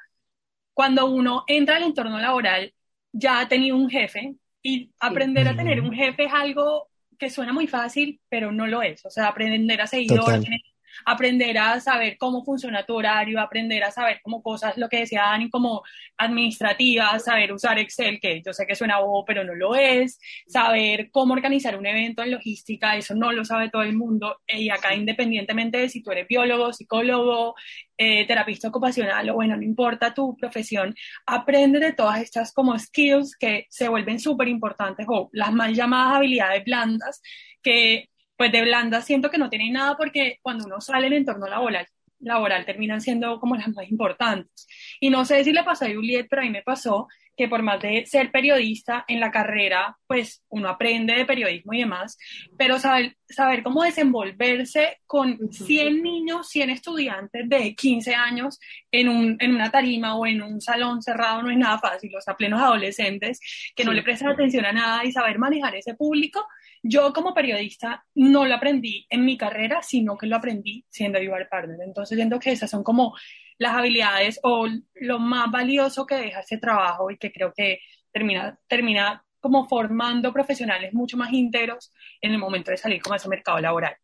cuando 0.74 1.08
uno 1.08 1.44
entra 1.48 1.78
al 1.78 1.84
entorno 1.84 2.20
laboral, 2.20 2.74
ya 3.12 3.40
ha 3.40 3.48
tenido 3.48 3.78
un 3.78 3.90
jefe 3.90 4.36
y 4.62 4.92
aprender 5.00 5.48
a 5.48 5.56
tener 5.56 5.80
un 5.82 5.94
jefe 5.94 6.26
es 6.26 6.34
algo 6.34 6.90
que 7.18 7.30
suena 7.30 7.54
muy 7.54 7.68
fácil, 7.68 8.20
pero 8.30 8.52
no 8.52 8.68
lo 8.68 8.82
es. 8.82 9.06
O 9.06 9.10
sea, 9.10 9.28
aprender 9.28 9.82
a 9.82 9.88
seguir 9.88 10.20
órdenes, 10.20 10.62
aprender 11.06 11.58
a 11.58 11.80
saber 11.80 12.18
cómo 12.18 12.44
funciona 12.44 12.86
tu 12.86 12.96
horario, 12.96 13.40
aprender 13.40 13.84
a 13.84 13.92
saber 13.92 14.22
como 14.24 14.42
cosas, 14.42 14.78
lo 14.78 14.90
que 14.90 15.00
decía 15.00 15.24
Dani, 15.24 15.50
como 15.50 15.84
administrativas, 16.18 17.26
saber 17.26 17.52
usar 17.52 17.80
Excel, 17.80 18.20
que 18.20 18.42
yo 18.46 18.54
sé 18.54 18.66
que 18.66 18.76
suena 18.76 19.00
bobo, 19.00 19.26
pero 19.26 19.44
no 19.44 19.56
lo 19.56 19.76
es, 19.76 20.20
saber 20.48 21.10
cómo 21.12 21.34
organizar 21.34 21.78
un 21.78 21.86
evento 21.86 22.24
en 22.24 22.32
logística, 22.32 22.96
eso 22.96 23.16
no 23.16 23.32
lo 23.32 23.44
sabe 23.46 23.70
todo 23.70 23.84
el 23.84 23.96
mundo, 23.96 24.42
y 24.48 24.70
acá 24.70 24.94
independientemente 24.96 25.78
de 25.80 25.90
si 25.90 26.02
tú 26.02 26.12
eres 26.12 26.28
biólogo, 26.28 26.74
psicólogo, 26.74 27.56
eh, 27.98 28.28
terapista 28.28 28.68
ocupacional 28.68 29.30
o 29.30 29.36
bueno, 29.36 29.56
no 29.56 29.64
importa 29.64 30.14
tu 30.14 30.36
profesión, 30.36 30.96
aprende 31.26 31.80
de 31.80 31.94
todas 31.94 32.22
estas 32.22 32.52
como 32.52 32.78
skills 32.78 33.38
que 33.38 33.68
se 33.70 33.88
vuelven 33.88 34.20
súper 34.20 34.50
importantes 34.50 35.06
o 35.10 35.30
las 35.32 35.54
mal 35.54 35.74
llamadas 35.74 36.18
habilidades 36.18 36.66
blandas 36.66 37.22
que 37.62 38.10
pues 38.38 38.52
de 38.52 38.62
blanda 38.62 39.02
siento 39.02 39.30
que 39.30 39.38
no 39.38 39.50
tiene 39.50 39.72
nada 39.72 39.96
porque 39.98 40.40
cuando 40.42 40.66
uno 40.66 40.82
sale 40.82 41.08
en 41.08 41.14
el 41.14 41.20
entorno 41.20 41.48
laboral, 41.48 41.88
laboral 42.20 42.66
terminan 42.66 43.02
siendo 43.02 43.40
como 43.40 43.56
las 43.56 43.68
más 43.70 43.90
importantes. 43.90 44.68
Y 45.00 45.10
no 45.10 45.26
sé 45.26 45.44
si 45.44 45.54
le 45.54 45.64
pasó 45.64 45.86
a 45.86 45.94
Juliet, 45.94 46.28
pero 46.30 46.42
a 46.42 46.46
mí 46.46 46.52
me 46.52 46.64
pasó 46.64 47.08
que 47.38 47.48
por 47.50 47.62
más 47.62 47.82
de 47.82 48.06
ser 48.06 48.32
periodista 48.32 49.04
en 49.08 49.20
la 49.20 49.30
carrera, 49.30 49.98
pues 50.08 50.44
uno 50.50 50.70
aprende 50.70 51.16
de 51.16 51.26
periodismo 51.26 51.74
y 51.74 51.80
demás, 51.80 52.18
pero 52.58 52.80
saber, 52.80 53.18
saber 53.28 53.62
cómo 53.62 53.84
desenvolverse 53.84 55.00
con 55.06 55.52
100 55.52 56.02
niños, 56.02 56.48
100 56.50 56.70
estudiantes 56.70 57.50
de 57.50 57.76
15 57.76 58.16
años 58.16 58.60
en, 58.92 59.10
un, 59.10 59.38
en 59.40 59.54
una 59.54 59.70
tarima 59.70 60.16
o 60.16 60.26
en 60.26 60.42
un 60.42 60.62
salón 60.62 61.02
cerrado 61.02 61.44
no 61.44 61.52
es 61.52 61.58
nada 61.58 61.78
fácil, 61.80 62.16
o 62.16 62.22
sea, 62.22 62.36
plenos 62.36 62.62
adolescentes 62.62 63.40
que 63.76 63.84
no 63.84 63.92
le 63.92 64.04
prestan 64.04 64.30
atención 64.30 64.66
a 64.66 64.72
nada 64.72 65.04
y 65.04 65.12
saber 65.12 65.38
manejar 65.38 65.76
ese 65.76 65.94
público 65.94 66.46
yo 66.88 67.12
como 67.14 67.34
periodista 67.34 68.06
no 68.14 68.46
lo 68.46 68.54
aprendí 68.54 69.08
en 69.10 69.26
mi 69.26 69.38
carrera, 69.38 69.82
sino 69.82 70.16
que 70.18 70.28
lo 70.28 70.36
aprendí 70.36 70.86
siendo 70.88 71.20
UR 71.20 71.48
Partner. 71.50 71.80
Entonces 71.84 72.16
siento 72.16 72.40
que 72.40 72.52
esas 72.52 72.70
son 72.70 72.84
como 72.84 73.16
las 73.58 73.74
habilidades 73.74 74.40
o 74.44 74.68
lo 74.94 75.20
más 75.20 75.52
valioso 75.52 76.06
que 76.06 76.16
deja 76.16 76.42
ese 76.42 76.60
trabajo 76.60 77.10
y 77.10 77.18
que 77.18 77.32
creo 77.32 77.52
que 77.56 77.80
termina, 78.12 78.60
termina 78.68 79.26
como 79.40 79.68
formando 79.68 80.32
profesionales 80.32 80.94
mucho 80.94 81.18
más 81.18 81.34
íntegros 81.34 81.92
en 82.22 82.34
el 82.34 82.38
momento 82.38 82.70
de 82.70 82.78
salir 82.78 83.02
como 83.02 83.14
a 83.14 83.18
ese 83.18 83.30
mercado 83.30 83.60
laboral. 83.60 83.96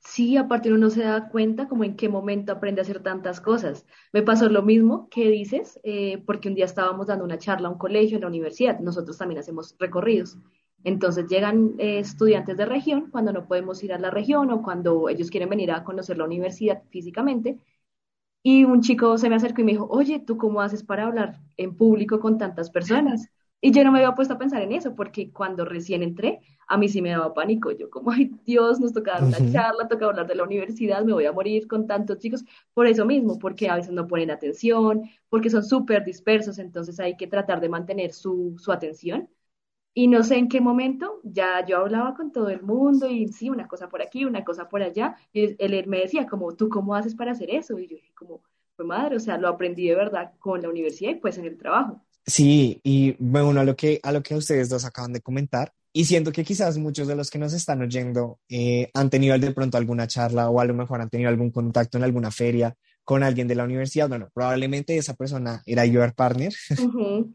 Sí, 0.00 0.36
aparte 0.38 0.70
uno 0.70 0.78
no 0.78 0.90
se 0.90 1.02
da 1.02 1.28
cuenta 1.28 1.68
como 1.68 1.84
en 1.84 1.96
qué 1.96 2.08
momento 2.08 2.52
aprende 2.52 2.80
a 2.80 2.84
hacer 2.84 3.02
tantas 3.02 3.40
cosas. 3.42 3.86
Me 4.12 4.22
pasó 4.22 4.48
lo 4.48 4.62
mismo 4.62 5.08
que 5.10 5.28
dices, 5.30 5.80
eh, 5.82 6.22
porque 6.26 6.48
un 6.48 6.54
día 6.54 6.66
estábamos 6.66 7.08
dando 7.08 7.24
una 7.24 7.38
charla 7.38 7.68
a 7.68 7.72
un 7.72 7.78
colegio 7.78 8.16
en 8.16 8.22
la 8.22 8.28
universidad, 8.28 8.80
nosotros 8.80 9.18
también 9.18 9.40
hacemos 9.40 9.74
recorridos, 9.78 10.38
entonces 10.84 11.26
llegan 11.28 11.74
eh, 11.78 11.98
estudiantes 12.00 12.56
de 12.56 12.66
región 12.66 13.10
cuando 13.10 13.32
no 13.32 13.46
podemos 13.46 13.82
ir 13.82 13.92
a 13.92 13.98
la 13.98 14.10
región 14.10 14.50
o 14.50 14.62
cuando 14.62 15.08
ellos 15.08 15.30
quieren 15.30 15.48
venir 15.48 15.72
a 15.72 15.84
conocer 15.84 16.18
la 16.18 16.24
universidad 16.24 16.82
físicamente. 16.90 17.58
Y 18.42 18.64
un 18.64 18.82
chico 18.82 19.16
se 19.18 19.28
me 19.30 19.36
acercó 19.36 19.62
y 19.62 19.64
me 19.64 19.72
dijo, 19.72 19.86
oye, 19.90 20.20
¿tú 20.20 20.36
cómo 20.36 20.60
haces 20.60 20.82
para 20.82 21.04
hablar 21.06 21.40
en 21.56 21.76
público 21.76 22.20
con 22.20 22.38
tantas 22.38 22.70
personas? 22.70 23.28
Y 23.60 23.72
yo 23.72 23.82
no 23.82 23.90
me 23.92 24.00
había 24.00 24.14
puesto 24.14 24.34
a 24.34 24.38
pensar 24.38 24.60
en 24.60 24.72
eso, 24.72 24.94
porque 24.94 25.32
cuando 25.32 25.64
recién 25.64 26.02
entré, 26.02 26.40
a 26.68 26.76
mí 26.76 26.88
sí 26.90 27.00
me 27.00 27.10
daba 27.10 27.32
pánico. 27.32 27.72
Yo 27.72 27.88
como, 27.88 28.10
ay 28.10 28.30
Dios, 28.44 28.80
nos 28.80 28.92
toca 28.92 29.12
dar 29.12 29.24
una 29.24 29.42
charla, 29.50 29.88
toca 29.88 30.04
hablar 30.06 30.26
de 30.26 30.34
la 30.34 30.44
universidad, 30.44 31.02
me 31.04 31.14
voy 31.14 31.24
a 31.24 31.32
morir 31.32 31.66
con 31.66 31.86
tantos 31.86 32.18
chicos. 32.18 32.44
Por 32.74 32.86
eso 32.86 33.06
mismo, 33.06 33.38
porque 33.38 33.70
a 33.70 33.76
veces 33.76 33.92
no 33.92 34.06
ponen 34.06 34.30
atención, 34.30 35.04
porque 35.30 35.48
son 35.48 35.64
súper 35.64 36.04
dispersos, 36.04 36.58
entonces 36.58 37.00
hay 37.00 37.16
que 37.16 37.26
tratar 37.26 37.60
de 37.62 37.70
mantener 37.70 38.12
su, 38.12 38.56
su 38.58 38.70
atención 38.72 39.28
y 39.94 40.08
no 40.08 40.24
sé 40.24 40.36
en 40.36 40.48
qué 40.48 40.60
momento, 40.60 41.20
ya 41.22 41.64
yo 41.64 41.78
hablaba 41.78 42.14
con 42.14 42.32
todo 42.32 42.48
el 42.50 42.62
mundo 42.62 43.08
y 43.08 43.28
sí, 43.28 43.48
una 43.48 43.68
cosa 43.68 43.88
por 43.88 44.02
aquí, 44.02 44.24
una 44.24 44.44
cosa 44.44 44.68
por 44.68 44.82
allá. 44.82 45.16
Y 45.32 45.54
él, 45.58 45.86
me 45.86 46.00
decía, 46.00 46.26
como, 46.26 46.54
¿tú 46.54 46.68
cómo 46.68 46.96
haces 46.96 47.14
para 47.14 47.30
hacer 47.30 47.50
eso? 47.50 47.78
Y 47.78 47.86
yo 47.86 47.96
dije, 47.96 48.12
como, 48.14 48.42
fue 48.74 48.84
madre, 48.84 49.16
o 49.16 49.20
sea, 49.20 49.38
lo 49.38 49.46
aprendí 49.46 49.88
de 49.88 49.94
verdad 49.94 50.32
con 50.40 50.60
la 50.60 50.68
universidad 50.68 51.12
y 51.12 51.14
pues 51.14 51.38
en 51.38 51.44
el 51.44 51.56
trabajo. 51.56 52.02
Sí, 52.26 52.80
y 52.82 53.14
bueno, 53.20 53.60
a 53.60 53.64
lo 53.64 53.76
que, 53.76 54.00
a 54.02 54.10
lo 54.10 54.20
que 54.20 54.34
ustedes 54.34 54.68
dos 54.68 54.84
acaban 54.84 55.12
de 55.12 55.20
comentar, 55.20 55.72
y 55.96 56.06
siento 56.06 56.32
que 56.32 56.42
quizás 56.42 56.76
muchos 56.76 57.06
de 57.06 57.14
los 57.14 57.30
que 57.30 57.38
nos 57.38 57.52
están 57.52 57.80
oyendo 57.80 58.40
eh, 58.48 58.90
han 58.94 59.10
tenido 59.10 59.38
de 59.38 59.52
pronto 59.52 59.78
alguna 59.78 60.08
charla 60.08 60.50
o 60.50 60.58
a 60.58 60.64
lo 60.64 60.74
mejor 60.74 61.00
han 61.00 61.08
tenido 61.08 61.30
algún 61.30 61.52
contacto 61.52 61.98
en 61.98 62.04
alguna 62.04 62.32
feria 62.32 62.76
con 63.04 63.22
alguien 63.22 63.46
de 63.46 63.54
la 63.54 63.62
universidad. 63.62 64.08
Bueno, 64.08 64.28
probablemente 64.34 64.96
esa 64.96 65.14
persona 65.14 65.62
era 65.66 65.86
your 65.86 66.12
partner. 66.12 66.52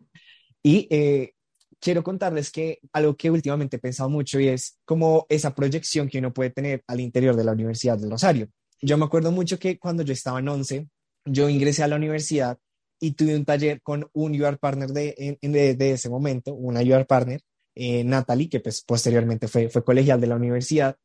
y 0.61 0.87
eh, 0.89 1.35
quiero 1.79 2.03
contarles 2.03 2.51
que 2.51 2.79
algo 2.93 3.15
que 3.15 3.31
últimamente 3.31 3.77
he 3.77 3.79
pensado 3.79 4.09
mucho 4.09 4.39
y 4.39 4.47
es 4.49 4.79
como 4.85 5.25
esa 5.29 5.55
proyección 5.55 6.07
que 6.07 6.19
uno 6.19 6.33
puede 6.33 6.49
tener 6.49 6.83
al 6.87 6.99
interior 6.99 7.35
de 7.35 7.43
la 7.43 7.53
Universidad 7.53 7.97
del 7.97 8.11
Rosario. 8.11 8.49
Yo 8.81 8.97
me 8.97 9.05
acuerdo 9.05 9.31
mucho 9.31 9.59
que 9.59 9.77
cuando 9.77 10.03
yo 10.03 10.13
estaba 10.13 10.39
en 10.39 10.47
11, 10.47 10.87
yo 11.25 11.49
ingresé 11.49 11.83
a 11.83 11.87
la 11.87 11.95
universidad 11.95 12.57
y 12.99 13.11
tuve 13.11 13.35
un 13.35 13.45
taller 13.45 13.81
con 13.81 14.09
un 14.13 14.39
UR 14.39 14.57
partner 14.59 14.89
de, 14.89 15.37
de, 15.41 15.91
ese 15.91 16.09
momento, 16.09 16.53
una 16.53 16.81
UR 16.81 17.05
partner, 17.05 17.41
eh, 17.75 18.03
Natalie, 18.03 18.49
que 18.49 18.59
pues 18.59 18.81
posteriormente 18.81 19.47
fue, 19.47 19.69
fue 19.69 19.83
colegial 19.83 20.19
de 20.19 20.27
la 20.27 20.35
universidad. 20.35 20.97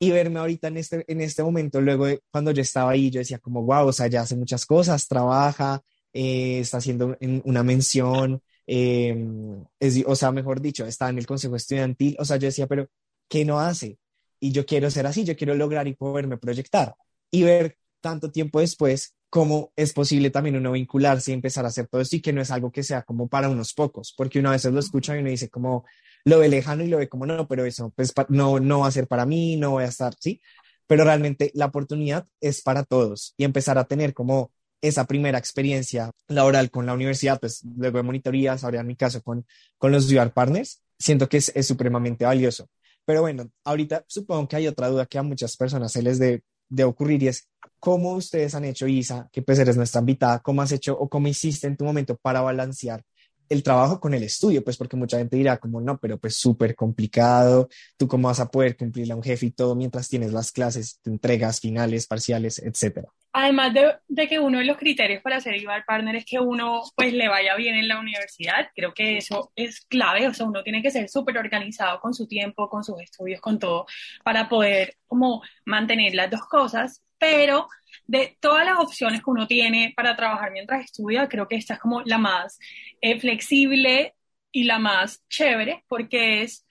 Y 0.00 0.10
verme 0.10 0.38
ahorita 0.38 0.68
en 0.68 0.76
este, 0.76 1.04
en 1.08 1.20
este 1.20 1.42
momento, 1.42 1.80
luego 1.80 2.06
de, 2.06 2.20
cuando 2.30 2.52
yo 2.52 2.62
estaba 2.62 2.92
ahí, 2.92 3.10
yo 3.10 3.18
decía 3.18 3.38
como, 3.38 3.64
wow, 3.64 3.88
o 3.88 3.92
sea, 3.92 4.06
ya 4.06 4.22
hace 4.22 4.36
muchas 4.36 4.64
cosas, 4.64 5.08
trabaja, 5.08 5.82
eh, 6.12 6.60
está 6.60 6.78
haciendo 6.78 7.16
una 7.44 7.62
mención, 7.62 8.40
Em, 8.70 9.64
es, 9.80 10.04
o 10.06 10.14
sea, 10.14 10.30
mejor 10.30 10.60
dicho, 10.60 10.84
está 10.84 11.08
en 11.08 11.16
el 11.16 11.26
consejo 11.26 11.56
estudiantil, 11.56 12.16
o 12.18 12.24
sea, 12.26 12.36
yo 12.36 12.48
decía, 12.48 12.66
pero 12.66 12.86
¿qué 13.26 13.46
no 13.46 13.60
hace? 13.60 13.98
Y 14.40 14.52
yo 14.52 14.66
quiero 14.66 14.90
ser 14.90 15.06
así, 15.06 15.24
yo 15.24 15.36
quiero 15.36 15.54
lograr 15.54 15.88
y 15.88 15.94
poderme 15.94 16.36
proyectar 16.36 16.94
y 17.30 17.44
ver 17.44 17.78
tanto 18.02 18.30
tiempo 18.30 18.60
después 18.60 19.14
cómo 19.30 19.72
es 19.74 19.94
posible 19.94 20.28
también 20.30 20.56
uno 20.56 20.72
vincularse 20.72 21.30
y 21.30 21.34
empezar 21.34 21.64
a 21.64 21.68
hacer 21.68 21.86
todo 21.88 22.02
esto 22.02 22.16
y 22.16 22.20
que 22.20 22.34
no 22.34 22.42
es 22.42 22.50
algo 22.50 22.70
que 22.70 22.82
sea 22.82 23.02
como 23.02 23.26
para 23.28 23.48
unos 23.48 23.72
pocos, 23.72 24.12
porque 24.14 24.38
una 24.38 24.50
vez 24.50 24.66
lo 24.66 24.80
escucha 24.80 25.16
y 25.16 25.20
uno 25.20 25.30
dice 25.30 25.48
como 25.48 25.86
lo 26.24 26.38
ve 26.40 26.48
lejano 26.50 26.84
y 26.84 26.88
lo 26.88 26.98
ve 26.98 27.08
como 27.08 27.24
no, 27.24 27.48
pero 27.48 27.64
eso 27.64 27.90
pues 27.96 28.12
no, 28.28 28.60
no 28.60 28.80
va 28.80 28.88
a 28.88 28.90
ser 28.90 29.06
para 29.08 29.24
mí, 29.24 29.56
no 29.56 29.70
voy 29.72 29.84
a 29.84 29.88
estar, 29.88 30.14
¿sí? 30.20 30.42
Pero 30.86 31.04
realmente 31.04 31.50
la 31.54 31.66
oportunidad 31.66 32.26
es 32.40 32.60
para 32.60 32.84
todos 32.84 33.32
y 33.38 33.44
empezar 33.44 33.78
a 33.78 33.84
tener 33.84 34.12
como 34.12 34.52
esa 34.80 35.04
primera 35.06 35.38
experiencia 35.38 36.10
laboral 36.28 36.70
con 36.70 36.86
la 36.86 36.94
universidad, 36.94 37.40
pues 37.40 37.62
luego 37.76 37.98
de 37.98 38.04
monitorías, 38.04 38.64
ahora 38.64 38.80
en 38.80 38.86
mi 38.86 38.96
caso 38.96 39.22
con, 39.22 39.46
con 39.76 39.92
los 39.92 40.10
UR 40.10 40.32
Partners, 40.32 40.82
siento 40.98 41.28
que 41.28 41.38
es, 41.38 41.52
es, 41.54 41.66
supremamente 41.66 42.24
valioso. 42.24 42.68
Pero 43.04 43.22
bueno, 43.22 43.50
ahorita 43.64 44.04
supongo 44.06 44.48
que 44.48 44.56
hay 44.56 44.68
otra 44.68 44.88
duda 44.88 45.06
que 45.06 45.18
a 45.18 45.22
muchas 45.22 45.56
personas 45.56 45.92
se 45.92 46.02
les 46.02 46.18
debe 46.18 46.42
de 46.68 46.84
ocurrir 46.84 47.22
y 47.22 47.28
es 47.28 47.48
cómo 47.80 48.12
ustedes 48.14 48.54
han 48.54 48.64
hecho, 48.64 48.86
Isa, 48.86 49.28
que 49.32 49.42
pues 49.42 49.58
eres 49.58 49.76
nuestra 49.76 50.00
invitada, 50.00 50.40
cómo 50.40 50.62
has 50.62 50.72
hecho 50.72 50.96
o 50.98 51.08
cómo 51.08 51.28
hiciste 51.28 51.66
en 51.66 51.76
tu 51.76 51.84
momento 51.84 52.16
para 52.16 52.40
balancear 52.40 53.02
el 53.48 53.62
trabajo 53.62 53.98
con 53.98 54.14
el 54.14 54.22
estudio, 54.22 54.62
pues 54.62 54.76
porque 54.76 54.96
mucha 54.96 55.18
gente 55.18 55.36
dirá 55.36 55.56
como 55.56 55.80
no, 55.80 55.98
pero 55.98 56.18
pues 56.18 56.36
súper 56.36 56.74
complicado, 56.74 57.68
tú 57.96 58.06
cómo 58.06 58.28
vas 58.28 58.40
a 58.40 58.50
poder 58.50 58.76
cumplirle 58.76 59.14
a 59.14 59.16
un 59.16 59.22
jefe 59.22 59.46
y 59.46 59.50
todo 59.50 59.74
mientras 59.74 60.08
tienes 60.08 60.32
las 60.32 60.52
clases, 60.52 61.00
entregas, 61.04 61.60
finales, 61.60 62.06
parciales, 62.06 62.58
etcétera. 62.58 63.08
Además 63.40 63.72
de, 63.72 64.26
que 64.26 64.40
uno 64.40 64.58
de 64.58 64.64
los 64.64 64.76
criterios 64.76 65.22
para 65.22 65.40
ser 65.40 65.54
IVAR 65.54 65.84
Partner 65.84 66.16
es 66.16 66.24
que 66.24 66.40
uno 66.40 66.82
pues 66.96 67.12
le 67.12 67.28
vaya 67.28 67.54
bien 67.54 67.76
en 67.76 67.86
la 67.86 68.00
universidad, 68.00 68.68
creo 68.74 68.92
que 68.92 69.16
eso 69.16 69.52
es 69.54 69.82
clave, 69.82 70.26
o 70.26 70.34
sea, 70.34 70.44
uno 70.44 70.64
tiene 70.64 70.82
que 70.82 70.90
ser 70.90 71.08
súper 71.08 71.38
organizado 71.38 72.00
con 72.00 72.14
su 72.14 72.26
tiempo, 72.26 72.68
con 72.68 72.82
sus 72.82 73.00
estudios, 73.00 73.40
con 73.40 73.60
todo, 73.60 73.86
para 74.24 74.48
poder 74.48 74.96
como 75.06 75.40
mantener 75.64 76.16
las 76.16 76.32
dos 76.32 76.40
cosas, 76.48 77.04
pero 77.16 77.68
de 78.08 78.36
todas 78.40 78.66
las 78.66 78.80
opciones 78.80 79.22
que 79.22 79.30
uno 79.30 79.46
tiene 79.46 79.92
para 79.96 80.16
trabajar 80.16 80.50
mientras 80.50 80.84
estudia, 80.84 81.28
creo 81.28 81.46
que 81.46 81.54
esta 81.54 81.74
es 81.74 81.80
como 81.80 82.02
la 82.02 82.18
más 82.18 82.58
eh, 83.00 83.20
flexible 83.20 84.16
y 84.50 84.64
la 84.64 84.80
más 84.80 85.22
chévere, 85.28 85.84
porque 85.86 86.42
es, 86.42 86.66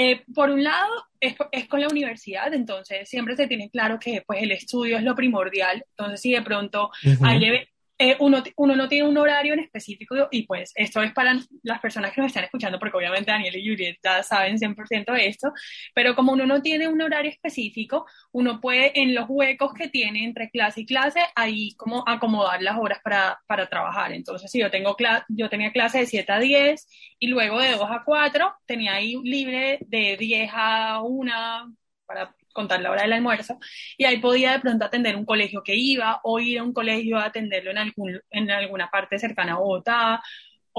eh, 0.00 0.22
por 0.32 0.48
un 0.50 0.62
lado, 0.62 0.92
es, 1.18 1.34
es, 1.50 1.66
con 1.66 1.80
la 1.80 1.88
universidad, 1.88 2.54
entonces 2.54 3.08
siempre 3.08 3.34
se 3.34 3.48
tiene 3.48 3.68
claro 3.68 3.98
que 3.98 4.22
pues, 4.24 4.40
el 4.40 4.52
estudio 4.52 4.96
es 4.96 5.02
lo 5.02 5.16
primordial, 5.16 5.84
entonces 5.90 6.20
si 6.20 6.32
de 6.32 6.42
pronto 6.42 6.90
hay, 7.20 7.66
eh, 7.98 8.16
uno, 8.20 8.42
uno 8.56 8.76
no 8.76 8.88
tiene 8.88 9.08
un 9.08 9.18
horario 9.18 9.54
en 9.54 9.60
específico 9.60 10.14
y 10.30 10.46
pues 10.46 10.72
esto 10.76 11.02
es 11.02 11.12
para 11.12 11.36
las 11.62 11.80
personas 11.80 12.12
que 12.12 12.20
nos 12.20 12.28
están 12.28 12.44
escuchando, 12.44 12.78
porque 12.78 12.96
obviamente 12.96 13.32
Daniel 13.32 13.56
y 13.56 13.68
Juliet 13.68 13.96
ya 14.02 14.22
saben 14.22 14.58
100% 14.58 15.12
de 15.12 15.26
esto, 15.26 15.52
pero 15.94 16.14
como 16.14 16.32
uno 16.32 16.46
no 16.46 16.62
tiene 16.62 16.88
un 16.88 17.02
horario 17.02 17.30
específico, 17.30 18.06
uno 18.32 18.60
puede 18.60 19.00
en 19.00 19.14
los 19.14 19.26
huecos 19.28 19.72
que 19.74 19.88
tiene 19.88 20.24
entre 20.24 20.50
clase 20.50 20.82
y 20.82 20.86
clase, 20.86 21.20
ahí 21.34 21.74
como 21.76 22.04
acomodar 22.06 22.62
las 22.62 22.78
horas 22.78 23.00
para, 23.02 23.40
para 23.46 23.68
trabajar. 23.68 24.12
Entonces, 24.12 24.50
si 24.50 24.60
yo, 24.60 24.70
tengo 24.70 24.96
yo 25.28 25.48
tenía 25.48 25.72
clase 25.72 25.98
de 25.98 26.06
7 26.06 26.32
a 26.32 26.38
10 26.38 26.86
y 27.18 27.26
luego 27.28 27.60
de 27.60 27.72
2 27.72 27.90
a 27.90 28.02
4, 28.04 28.54
tenía 28.66 28.94
ahí 28.94 29.16
libre 29.24 29.78
de 29.86 30.16
10 30.16 30.50
a 30.54 31.02
1 31.02 31.32
para 32.06 32.34
contar 32.58 32.80
la 32.80 32.90
hora 32.90 33.02
del 33.02 33.12
almuerzo, 33.12 33.58
y 33.96 34.04
ahí 34.04 34.18
podía 34.18 34.52
de 34.52 34.60
pronto 34.60 34.84
atender 34.84 35.16
un 35.16 35.24
colegio 35.24 35.62
que 35.62 35.74
iba 35.76 36.20
o 36.24 36.40
ir 36.40 36.58
a 36.58 36.62
un 36.64 36.72
colegio 36.72 37.18
a 37.18 37.26
atenderlo 37.26 37.70
en, 37.70 37.78
algún, 37.78 38.20
en 38.30 38.50
alguna 38.50 38.90
parte 38.90 39.18
cercana 39.18 39.52
a 39.52 39.56
Bogotá 39.56 40.20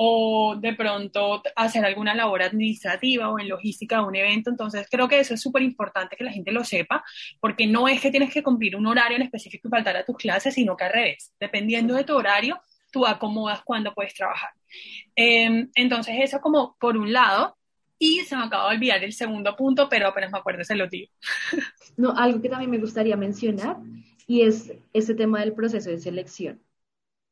o 0.02 0.56
de 0.56 0.74
pronto 0.74 1.42
hacer 1.58 1.84
alguna 1.84 2.16
labor 2.16 2.42
administrativa 2.42 3.30
o 3.30 3.38
en 3.38 3.50
logística 3.50 3.98
de 3.98 4.04
un 4.04 4.16
evento. 4.16 4.50
Entonces, 4.50 4.88
creo 4.90 5.10
que 5.10 5.20
eso 5.20 5.34
es 5.34 5.42
súper 5.42 5.62
importante 5.62 6.16
que 6.16 6.24
la 6.24 6.32
gente 6.32 6.54
lo 6.54 6.64
sepa, 6.64 7.04
porque 7.42 7.68
no 7.68 7.88
es 7.90 8.00
que 8.00 8.10
tienes 8.10 8.34
que 8.34 8.42
cumplir 8.42 8.78
un 8.78 8.88
horario 8.88 9.18
en 9.18 9.24
específico 9.24 9.68
y 9.68 9.72
faltar 9.72 9.98
a 9.98 10.06
tus 10.06 10.16
clases, 10.16 10.54
sino 10.54 10.78
que 10.78 10.86
al 10.86 10.94
revés, 10.94 11.34
dependiendo 11.38 11.96
de 11.96 12.06
tu 12.06 12.16
horario, 12.16 12.62
tú 12.92 13.06
acomodas 13.06 13.62
cuándo 13.64 13.94
puedes 13.94 14.14
trabajar. 14.14 14.52
Em, 15.16 15.70
entonces, 15.76 16.16
eso 16.18 16.40
como 16.40 16.78
por 16.80 16.96
un 16.96 17.12
lado. 17.12 17.58
Y 18.00 18.22
se 18.22 18.36
me 18.38 18.44
acaba 18.44 18.70
de 18.70 18.78
olvidar 18.78 19.04
el 19.04 19.14
segundo 19.14 19.56
punto, 19.56 19.90
pero 19.90 20.08
apenas 20.08 20.32
me 20.32 20.40
acuerdo 20.40 20.64
se 20.64 20.76
lo 20.76 20.88
digo. 20.88 21.12
No, 21.98 22.16
algo 22.16 22.42
que 22.42 22.48
también 22.48 22.72
me 22.72 22.78
gustaría 22.78 23.18
mencionar 23.18 23.76
y 24.26 24.44
es 24.44 24.72
ese 24.94 25.16
tema 25.16 25.42
del 25.42 25.54
proceso 25.54 25.90
de 25.90 25.98
selección. 26.00 26.62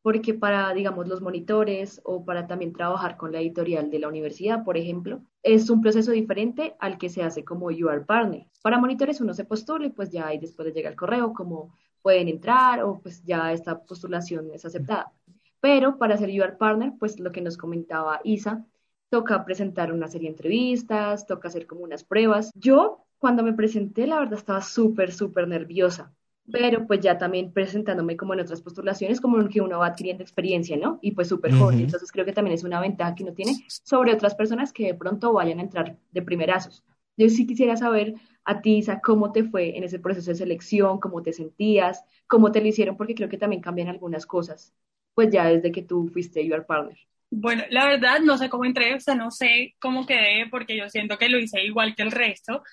Porque 0.02 0.34
para, 0.34 0.74
digamos, 0.74 1.08
los 1.08 1.22
monitores 1.22 2.02
o 2.04 2.26
para 2.26 2.48
también 2.48 2.74
trabajar 2.74 3.16
con 3.16 3.32
la 3.32 3.40
editorial 3.40 3.90
de 3.90 4.00
la 4.00 4.10
universidad, 4.10 4.66
por 4.66 4.78
ejemplo, 4.78 5.22
es 5.42 5.70
un 5.70 5.82
proceso 5.82 6.12
diferente 6.12 6.76
al 6.80 6.98
que 6.98 7.10
se 7.10 7.24
hace 7.24 7.46
como 7.46 7.68
UR 7.68 8.06
Partner. 8.06 8.48
Para 8.62 8.80
monitores 8.80 9.22
uno 9.22 9.34
se 9.34 9.46
postula 9.46 9.86
y 9.86 9.92
pues 9.92 10.12
ya 10.12 10.28
ahí 10.28 10.38
después 10.38 10.68
le 10.68 10.74
llega 10.74 10.90
el 10.90 10.98
correo 10.98 11.34
como 11.34 11.74
pueden 12.02 12.28
entrar 12.28 12.84
o 12.84 13.00
pues 13.00 13.24
ya 13.24 13.54
esta 13.54 13.80
postulación 13.84 14.50
es 14.54 14.66
aceptada. 14.66 15.14
Pero 15.62 15.98
para 15.98 16.18
ser 16.18 16.30
UR 16.30 16.58
Partner, 16.58 16.94
pues 17.00 17.20
lo 17.20 17.32
que 17.32 17.42
nos 17.42 17.58
comentaba 17.58 18.22
Isa, 18.24 18.66
toca 19.10 19.46
presentar 19.46 19.92
una 19.94 20.08
serie 20.08 20.30
de 20.30 20.36
entrevistas, 20.36 21.26
toca 21.26 21.48
hacer 21.48 21.68
como 21.68 21.82
unas 21.82 22.04
pruebas. 22.04 22.52
Yo, 22.56 23.06
cuando 23.18 23.44
me 23.44 23.54
presenté, 23.54 24.08
la 24.08 24.20
verdad 24.20 24.40
estaba 24.40 24.62
súper, 24.62 25.12
súper 25.12 25.48
nerviosa, 25.48 26.14
pero 26.52 26.86
pues 26.88 27.00
ya 27.02 27.18
también 27.18 27.52
presentándome 27.54 28.18
como 28.18 28.34
en 28.34 28.42
otras 28.42 28.62
postulaciones, 28.62 29.22
como 29.22 29.40
en 29.40 29.50
que 29.50 29.62
uno 29.62 29.80
va 29.80 29.88
adquiriendo 29.88 30.24
experiencia, 30.24 30.78
¿no? 30.78 31.00
Y 31.02 31.12
pues 31.12 31.28
súper 31.28 31.54
joven, 31.54 31.80
entonces 31.80 32.12
creo 32.12 32.26
que 32.26 32.34
también 32.34 32.54
es 32.56 32.64
una 32.64 32.80
ventaja 32.80 33.16
que 33.16 33.24
uno 33.24 33.34
tiene 33.34 33.54
sobre 33.68 34.14
otras 34.14 34.36
personas 34.36 34.72
que 34.74 34.88
de 34.88 34.96
pronto 34.96 35.34
vayan 35.34 35.60
a 35.60 35.64
entrar 35.64 35.98
de 36.12 36.22
primerazos. 36.22 36.84
Yo 37.18 37.30
sí 37.30 37.48
quisiera 37.48 37.76
saber 37.76 38.16
a 38.46 38.62
ti, 38.62 38.78
Isa, 38.78 39.02
cómo 39.02 39.32
te 39.32 39.44
fue 39.44 39.76
en 39.78 39.84
ese 39.84 40.00
proceso 40.00 40.32
de 40.32 40.36
selección, 40.38 41.00
cómo 41.00 41.22
te 41.22 41.34
sentías, 41.34 42.04
cómo 42.28 42.52
te 42.52 42.62
lo 42.62 42.68
hicieron, 42.68 42.96
porque 42.96 43.16
creo 43.16 43.28
que 43.30 43.38
también 43.38 43.62
cambian 43.62 43.88
algunas 43.90 44.26
cosas, 44.26 44.74
pues 45.16 45.30
ya 45.32 45.46
desde 45.48 45.72
que 45.72 45.82
tú 45.82 46.08
fuiste 46.08 46.46
Your 46.48 46.66
Partner. 46.66 46.98
Bueno, 47.30 47.64
la 47.70 47.86
verdad 47.86 48.20
no 48.22 48.38
sé 48.38 48.50
cómo 48.50 48.66
entré, 48.66 48.96
o 48.96 49.00
sea, 49.00 49.16
no 49.16 49.32
sé 49.32 49.76
cómo 49.80 50.06
quedé 50.06 50.48
porque 50.50 50.78
yo 50.78 50.90
siento 50.90 51.18
que 51.18 51.30
lo 51.30 51.40
hice 51.40 51.62
igual 51.64 51.94
que 51.96 52.04
el 52.04 52.12
resto, 52.12 52.64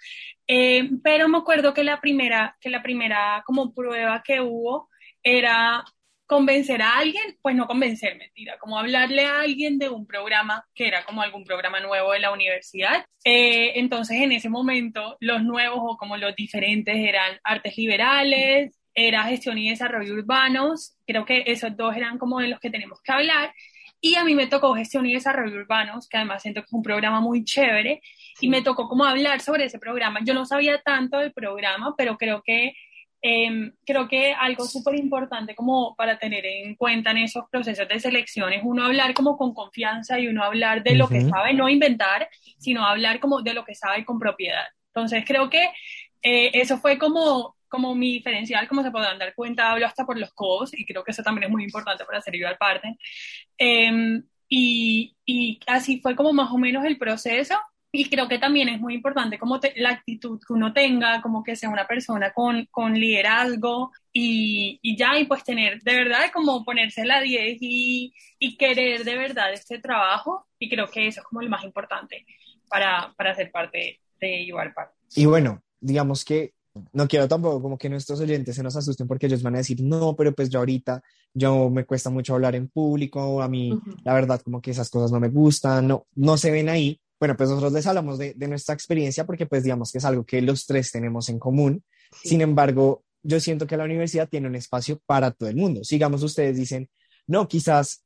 eh, 0.46 0.90
pero 1.02 1.28
me 1.28 1.38
acuerdo 1.38 1.74
que 1.74 1.82
la 1.84 2.00
primera, 2.00 2.56
que 2.60 2.70
la 2.70 2.82
primera 2.82 3.42
como 3.46 3.74
prueba 3.74 4.22
que 4.24 4.40
hubo 4.40 4.88
era 5.22 5.84
convencer 6.26 6.82
a 6.82 6.98
alguien, 6.98 7.36
pues 7.42 7.54
no 7.56 7.66
convencer, 7.66 8.16
mentira, 8.16 8.58
como 8.58 8.78
hablarle 8.78 9.24
a 9.26 9.40
alguien 9.40 9.78
de 9.78 9.88
un 9.88 10.06
programa 10.06 10.66
que 10.74 10.86
era 10.88 11.04
como 11.04 11.22
algún 11.22 11.44
programa 11.44 11.80
nuevo 11.80 12.12
de 12.12 12.20
la 12.20 12.32
universidad. 12.32 13.04
Eh, 13.24 13.72
entonces, 13.78 14.18
en 14.20 14.32
ese 14.32 14.48
momento, 14.48 15.16
los 15.20 15.42
nuevos 15.42 15.80
o 15.82 15.96
como 15.96 16.16
los 16.16 16.34
diferentes 16.36 16.96
eran 16.96 17.38
artes 17.44 17.76
liberales, 17.76 18.78
era 18.94 19.24
gestión 19.24 19.58
y 19.58 19.70
desarrollo 19.70 20.14
urbanos, 20.14 20.96
creo 21.06 21.24
que 21.24 21.44
esos 21.46 21.76
dos 21.76 21.96
eran 21.96 22.18
como 22.18 22.38
de 22.40 22.48
los 22.48 22.60
que 22.60 22.70
tenemos 22.70 23.00
que 23.02 23.12
hablar. 23.12 23.52
Y 24.04 24.16
a 24.16 24.24
mí 24.24 24.34
me 24.34 24.46
tocó 24.48 24.74
gestión 24.74 25.06
y 25.06 25.14
desarrollo 25.14 25.56
urbanos, 25.56 26.10
que 26.10 26.18
además 26.18 26.42
siento 26.42 26.60
que 26.60 26.66
es 26.66 26.72
un 26.74 26.82
programa 26.82 27.22
muy 27.22 27.42
chévere, 27.42 28.02
y 28.38 28.50
me 28.50 28.60
tocó 28.60 28.86
como 28.86 29.06
hablar 29.06 29.40
sobre 29.40 29.64
ese 29.64 29.78
programa. 29.78 30.20
Yo 30.22 30.34
no 30.34 30.44
sabía 30.44 30.82
tanto 30.82 31.16
del 31.20 31.32
programa, 31.32 31.94
pero 31.96 32.18
creo 32.18 32.42
que, 32.44 32.74
em, 33.22 33.72
creo 33.86 34.06
que 34.06 34.34
algo 34.34 34.66
súper 34.66 34.96
importante 34.96 35.54
como 35.54 35.94
para 35.96 36.18
tener 36.18 36.44
en 36.44 36.74
cuenta 36.74 37.12
en 37.12 37.16
esos 37.16 37.44
procesos 37.50 37.88
de 37.88 37.98
selección 37.98 38.52
es 38.52 38.60
uno 38.62 38.84
hablar 38.84 39.14
como 39.14 39.38
con 39.38 39.54
confianza 39.54 40.18
y 40.18 40.28
uno 40.28 40.44
hablar 40.44 40.82
de 40.82 40.96
lo 40.96 41.08
que 41.08 41.22
sabe, 41.22 41.54
no 41.54 41.70
inventar, 41.70 42.28
sino 42.58 42.86
hablar 42.86 43.20
como 43.20 43.40
de 43.40 43.54
lo 43.54 43.64
que 43.64 43.74
sabe 43.74 44.04
con 44.04 44.18
propiedad. 44.18 44.66
Entonces 44.88 45.24
creo 45.26 45.48
que 45.48 45.70
eh, 46.20 46.50
eso 46.52 46.76
fue 46.76 46.98
como 46.98 47.56
como 47.74 47.92
mi 47.96 48.12
diferencial, 48.12 48.68
como 48.68 48.84
se 48.84 48.92
podrán 48.92 49.18
dar 49.18 49.34
cuenta, 49.34 49.72
hablo 49.72 49.84
hasta 49.84 50.06
por 50.06 50.16
los 50.16 50.32
codos 50.32 50.72
y 50.78 50.86
creo 50.86 51.02
que 51.02 51.10
eso 51.10 51.24
también 51.24 51.46
es 51.46 51.50
muy 51.50 51.64
importante 51.64 52.04
para 52.04 52.20
ser 52.20 52.36
igual 52.36 52.56
parte. 52.56 52.96
Em, 53.58 54.22
y, 54.48 55.16
y, 55.26 55.58
así 55.66 55.98
fue 56.00 56.14
como 56.14 56.32
más 56.32 56.52
o 56.52 56.58
menos 56.58 56.84
el 56.84 56.96
proceso. 56.98 57.56
Y 57.90 58.08
creo 58.08 58.28
que 58.28 58.38
también 58.38 58.68
es 58.68 58.80
muy 58.80 58.94
importante 58.94 59.40
como 59.40 59.58
la 59.74 59.90
actitud 59.90 60.38
que 60.46 60.52
uno 60.52 60.72
tenga, 60.72 61.20
como 61.20 61.42
que 61.42 61.56
sea 61.56 61.68
una 61.68 61.86
persona 61.88 62.32
con, 62.32 62.66
con 62.70 62.94
liderazgo 62.94 63.90
y, 64.12 64.78
y, 64.80 64.96
ya, 64.96 65.18
y 65.18 65.24
pues 65.24 65.42
tener 65.42 65.80
de 65.80 65.96
verdad 65.96 66.30
como 66.32 66.64
ponerse 66.64 67.04
la 67.04 67.20
10 67.20 67.58
y, 67.60 68.14
y, 68.38 68.56
querer 68.56 69.02
de 69.02 69.18
verdad 69.18 69.52
este 69.52 69.80
trabajo. 69.80 70.46
Y 70.60 70.68
creo 70.68 70.88
que 70.88 71.08
eso 71.08 71.22
es 71.22 71.26
como 71.26 71.42
lo 71.42 71.50
más 71.50 71.64
importante 71.64 72.24
para, 72.68 73.12
para 73.16 73.34
ser 73.34 73.50
parte 73.50 74.00
de 74.20 74.42
igual 74.42 74.72
parte. 74.72 74.94
Y 75.16 75.26
bueno, 75.26 75.60
digamos 75.80 76.24
que 76.24 76.52
no 76.92 77.06
quiero 77.06 77.28
tampoco 77.28 77.62
como 77.62 77.78
que 77.78 77.88
nuestros 77.88 78.20
oyentes 78.20 78.56
se 78.56 78.62
nos 78.62 78.76
asusten 78.76 79.06
porque 79.06 79.26
ellos 79.26 79.42
van 79.42 79.54
a 79.54 79.58
decir, 79.58 79.80
no, 79.82 80.16
pero 80.16 80.34
pues 80.34 80.50
yo 80.50 80.58
ahorita, 80.58 81.02
yo 81.32 81.70
me 81.70 81.84
cuesta 81.84 82.10
mucho 82.10 82.34
hablar 82.34 82.54
en 82.56 82.68
público, 82.68 83.42
a 83.42 83.48
mí 83.48 83.78
la 84.04 84.14
verdad 84.14 84.40
como 84.40 84.60
que 84.60 84.72
esas 84.72 84.90
cosas 84.90 85.12
no 85.12 85.20
me 85.20 85.28
gustan, 85.28 85.86
no, 85.86 86.06
no 86.14 86.36
se 86.36 86.50
ven 86.50 86.68
ahí. 86.68 87.00
Bueno, 87.18 87.36
pues 87.36 87.48
nosotros 87.48 87.72
les 87.72 87.86
hablamos 87.86 88.18
de, 88.18 88.34
de 88.34 88.48
nuestra 88.48 88.74
experiencia 88.74 89.24
porque 89.24 89.46
pues 89.46 89.62
digamos 89.62 89.92
que 89.92 89.98
es 89.98 90.04
algo 90.04 90.24
que 90.24 90.42
los 90.42 90.66
tres 90.66 90.90
tenemos 90.90 91.28
en 91.28 91.38
común. 91.38 91.84
Sin 92.22 92.40
embargo, 92.40 93.04
yo 93.22 93.40
siento 93.40 93.66
que 93.66 93.76
la 93.76 93.84
universidad 93.84 94.28
tiene 94.28 94.48
un 94.48 94.56
espacio 94.56 95.00
para 95.06 95.30
todo 95.30 95.48
el 95.48 95.56
mundo. 95.56 95.84
Sigamos, 95.84 96.22
ustedes 96.22 96.56
dicen, 96.56 96.90
no, 97.26 97.46
quizás, 97.48 98.04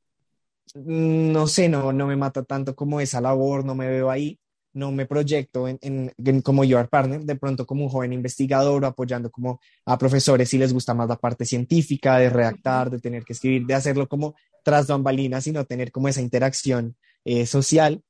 mm, 0.75 1.31
no 1.31 1.47
sé, 1.47 1.69
no, 1.69 1.91
no 1.91 2.07
me 2.07 2.15
mata 2.15 2.43
tanto 2.43 2.75
como 2.75 3.01
esa 3.01 3.19
labor, 3.19 3.65
no 3.65 3.75
me 3.75 3.89
veo 3.89 4.11
ahí 4.11 4.39
no 4.73 4.91
me 4.91 5.05
proyecto 5.05 5.67
en, 5.67 5.79
en, 5.81 6.41
como 6.41 6.63
your 6.63 6.87
partner, 6.89 7.21
de 7.21 7.35
pronto 7.35 7.65
como 7.65 7.85
un 7.85 7.89
joven 7.89 8.13
investigador 8.13 8.83
o 8.83 8.87
apoyando 8.87 9.31
como 9.31 9.59
a 9.85 9.97
profesores 9.97 10.49
si 10.49 10.57
les 10.57 10.73
gusta 10.73 10.93
más 10.93 11.07
la 11.07 11.17
parte 11.17 11.45
científica, 11.45 12.17
de 12.17 12.29
redactar, 12.29 12.89
de 12.89 12.99
tener 12.99 13.23
que 13.23 13.33
escribir, 13.33 13.65
de 13.65 13.73
hacerlo 13.73 14.07
como 14.07 14.35
tras 14.63 14.87
bambalinas, 14.87 15.43
sino 15.43 15.65
tener 15.65 15.91
como 15.91 16.07
esa 16.07 16.21
interacción 16.21 16.95
eh, 17.25 17.45
social, 17.45 18.03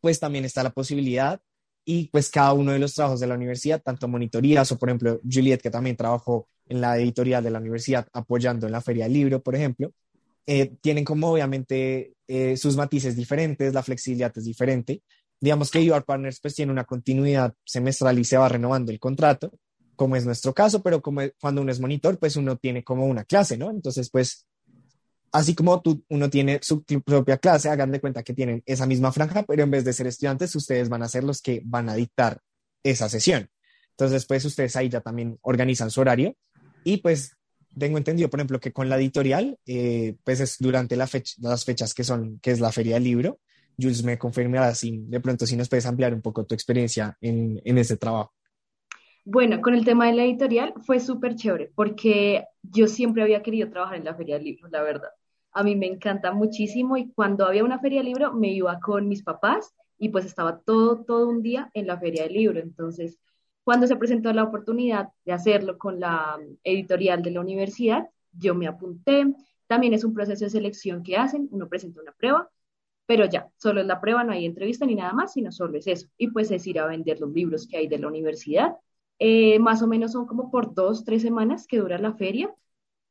pues 0.00 0.18
también 0.18 0.44
está 0.44 0.62
la 0.62 0.70
posibilidad 0.70 1.40
y 1.84 2.08
pues 2.08 2.30
cada 2.30 2.52
uno 2.52 2.72
de 2.72 2.78
los 2.78 2.94
trabajos 2.94 3.20
de 3.20 3.26
la 3.26 3.34
universidad, 3.34 3.82
tanto 3.82 4.08
monitorías 4.08 4.70
o 4.72 4.78
por 4.78 4.88
ejemplo 4.88 5.20
Juliet, 5.30 5.60
que 5.60 5.70
también 5.70 5.96
trabajó 5.96 6.48
en 6.68 6.80
la 6.80 6.96
editorial 6.98 7.42
de 7.42 7.50
la 7.50 7.58
universidad 7.58 8.06
apoyando 8.12 8.66
en 8.66 8.72
la 8.72 8.80
feria 8.80 9.04
del 9.04 9.14
libro, 9.14 9.42
por 9.42 9.56
ejemplo, 9.56 9.92
eh, 10.46 10.72
tienen 10.80 11.04
como 11.04 11.32
obviamente 11.32 12.14
eh, 12.26 12.56
sus 12.56 12.76
matices 12.76 13.16
diferentes, 13.16 13.74
la 13.74 13.82
flexibilidad 13.82 14.32
es 14.36 14.44
diferente, 14.44 15.02
digamos 15.40 15.70
que 15.70 15.84
Your 15.84 16.04
Partners 16.04 16.38
pues 16.40 16.54
tiene 16.54 16.70
una 16.70 16.84
continuidad 16.84 17.54
semestral 17.64 18.18
y 18.18 18.24
se 18.24 18.36
va 18.36 18.48
renovando 18.48 18.92
el 18.92 19.00
contrato, 19.00 19.50
como 19.96 20.16
es 20.16 20.24
nuestro 20.24 20.54
caso, 20.54 20.82
pero 20.82 21.00
como 21.00 21.22
cuando 21.40 21.62
uno 21.62 21.72
es 21.72 21.80
monitor, 21.80 22.18
pues 22.18 22.36
uno 22.36 22.56
tiene 22.56 22.84
como 22.84 23.06
una 23.06 23.24
clase, 23.24 23.56
¿no? 23.56 23.70
Entonces, 23.70 24.10
pues, 24.10 24.46
así 25.32 25.54
como 25.54 25.80
tú, 25.80 26.04
uno 26.08 26.30
tiene 26.30 26.58
su 26.62 26.82
propia 26.82 27.38
clase, 27.38 27.68
hagan 27.68 27.90
de 27.90 28.00
cuenta 28.00 28.22
que 28.22 28.34
tienen 28.34 28.62
esa 28.66 28.86
misma 28.86 29.12
franja, 29.12 29.42
pero 29.42 29.62
en 29.62 29.70
vez 29.70 29.84
de 29.84 29.92
ser 29.92 30.06
estudiantes, 30.06 30.54
ustedes 30.54 30.88
van 30.88 31.02
a 31.02 31.08
ser 31.08 31.24
los 31.24 31.42
que 31.42 31.62
van 31.64 31.88
a 31.88 31.94
dictar 31.94 32.40
esa 32.82 33.08
sesión. 33.08 33.50
Entonces, 33.90 34.24
pues 34.26 34.44
ustedes 34.44 34.76
ahí 34.76 34.88
ya 34.88 35.00
también 35.00 35.38
organizan 35.42 35.90
su 35.90 36.00
horario 36.00 36.34
y 36.84 36.98
pues 36.98 37.36
tengo 37.78 37.98
entendido, 37.98 38.30
por 38.30 38.40
ejemplo, 38.40 38.58
que 38.58 38.72
con 38.72 38.88
la 38.88 38.96
editorial, 38.96 39.58
eh, 39.66 40.16
pues 40.24 40.40
es 40.40 40.56
durante 40.58 40.96
la 40.96 41.08
las 41.38 41.64
fechas 41.64 41.94
que 41.94 42.04
son, 42.04 42.38
que 42.40 42.50
es 42.50 42.60
la 42.60 42.72
feria 42.72 42.94
del 42.94 43.04
libro, 43.04 43.38
Jules 43.80 44.04
me 44.04 44.18
confirmará 44.18 44.74
si 44.74 44.98
de 44.98 45.20
pronto 45.20 45.46
si 45.46 45.56
nos 45.56 45.68
puedes 45.68 45.86
ampliar 45.86 46.12
un 46.14 46.22
poco 46.22 46.44
tu 46.44 46.54
experiencia 46.54 47.16
en, 47.20 47.60
en 47.64 47.78
ese 47.78 47.96
trabajo. 47.96 48.32
Bueno, 49.24 49.60
con 49.60 49.74
el 49.74 49.84
tema 49.84 50.06
de 50.06 50.14
la 50.14 50.24
editorial 50.24 50.72
fue 50.84 50.98
súper 50.98 51.34
chévere 51.36 51.70
porque 51.74 52.44
yo 52.62 52.86
siempre 52.86 53.22
había 53.22 53.42
querido 53.42 53.70
trabajar 53.70 53.96
en 53.96 54.04
la 54.04 54.14
feria 54.14 54.36
del 54.36 54.44
libro, 54.44 54.68
la 54.68 54.82
verdad. 54.82 55.10
A 55.52 55.62
mí 55.62 55.76
me 55.76 55.86
encanta 55.86 56.32
muchísimo 56.32 56.96
y 56.96 57.10
cuando 57.12 57.46
había 57.46 57.64
una 57.64 57.78
feria 57.78 57.98
del 57.98 58.06
libro 58.06 58.32
me 58.32 58.48
iba 58.48 58.78
con 58.80 59.08
mis 59.08 59.22
papás 59.22 59.74
y 59.98 60.08
pues 60.08 60.24
estaba 60.24 60.58
todo, 60.60 61.04
todo 61.04 61.28
un 61.28 61.42
día 61.42 61.70
en 61.74 61.86
la 61.86 61.98
feria 61.98 62.24
del 62.24 62.32
libro. 62.32 62.60
Entonces, 62.60 63.18
cuando 63.62 63.86
se 63.86 63.96
presentó 63.96 64.32
la 64.32 64.44
oportunidad 64.44 65.10
de 65.24 65.32
hacerlo 65.32 65.76
con 65.76 66.00
la 66.00 66.38
editorial 66.64 67.22
de 67.22 67.30
la 67.30 67.40
universidad, 67.40 68.08
yo 68.32 68.54
me 68.54 68.66
apunté, 68.66 69.26
También 69.66 69.94
es 69.94 70.02
un 70.02 70.14
proceso 70.14 70.44
de 70.44 70.50
selección 70.50 71.02
que 71.02 71.16
hacen, 71.16 71.48
uno 71.52 71.68
presenta 71.68 72.00
una 72.00 72.12
prueba, 72.12 72.50
pero 73.10 73.24
ya, 73.24 73.50
solo 73.56 73.80
es 73.80 73.88
la 73.88 74.00
prueba, 74.00 74.22
no 74.22 74.30
hay 74.30 74.46
entrevista 74.46 74.86
ni 74.86 74.94
nada 74.94 75.12
más, 75.12 75.32
sino 75.32 75.50
solo 75.50 75.76
es 75.76 75.88
eso. 75.88 76.06
Y 76.16 76.28
pues 76.28 76.48
es 76.52 76.64
ir 76.68 76.78
a 76.78 76.86
vender 76.86 77.18
los 77.18 77.32
libros 77.32 77.66
que 77.66 77.76
hay 77.76 77.88
de 77.88 77.98
la 77.98 78.06
universidad. 78.06 78.76
Eh, 79.18 79.58
más 79.58 79.82
o 79.82 79.88
menos 79.88 80.12
son 80.12 80.28
como 80.28 80.48
por 80.48 80.74
dos, 80.74 81.04
tres 81.04 81.22
semanas 81.22 81.66
que 81.66 81.78
dura 81.78 81.98
la 81.98 82.12
feria. 82.12 82.54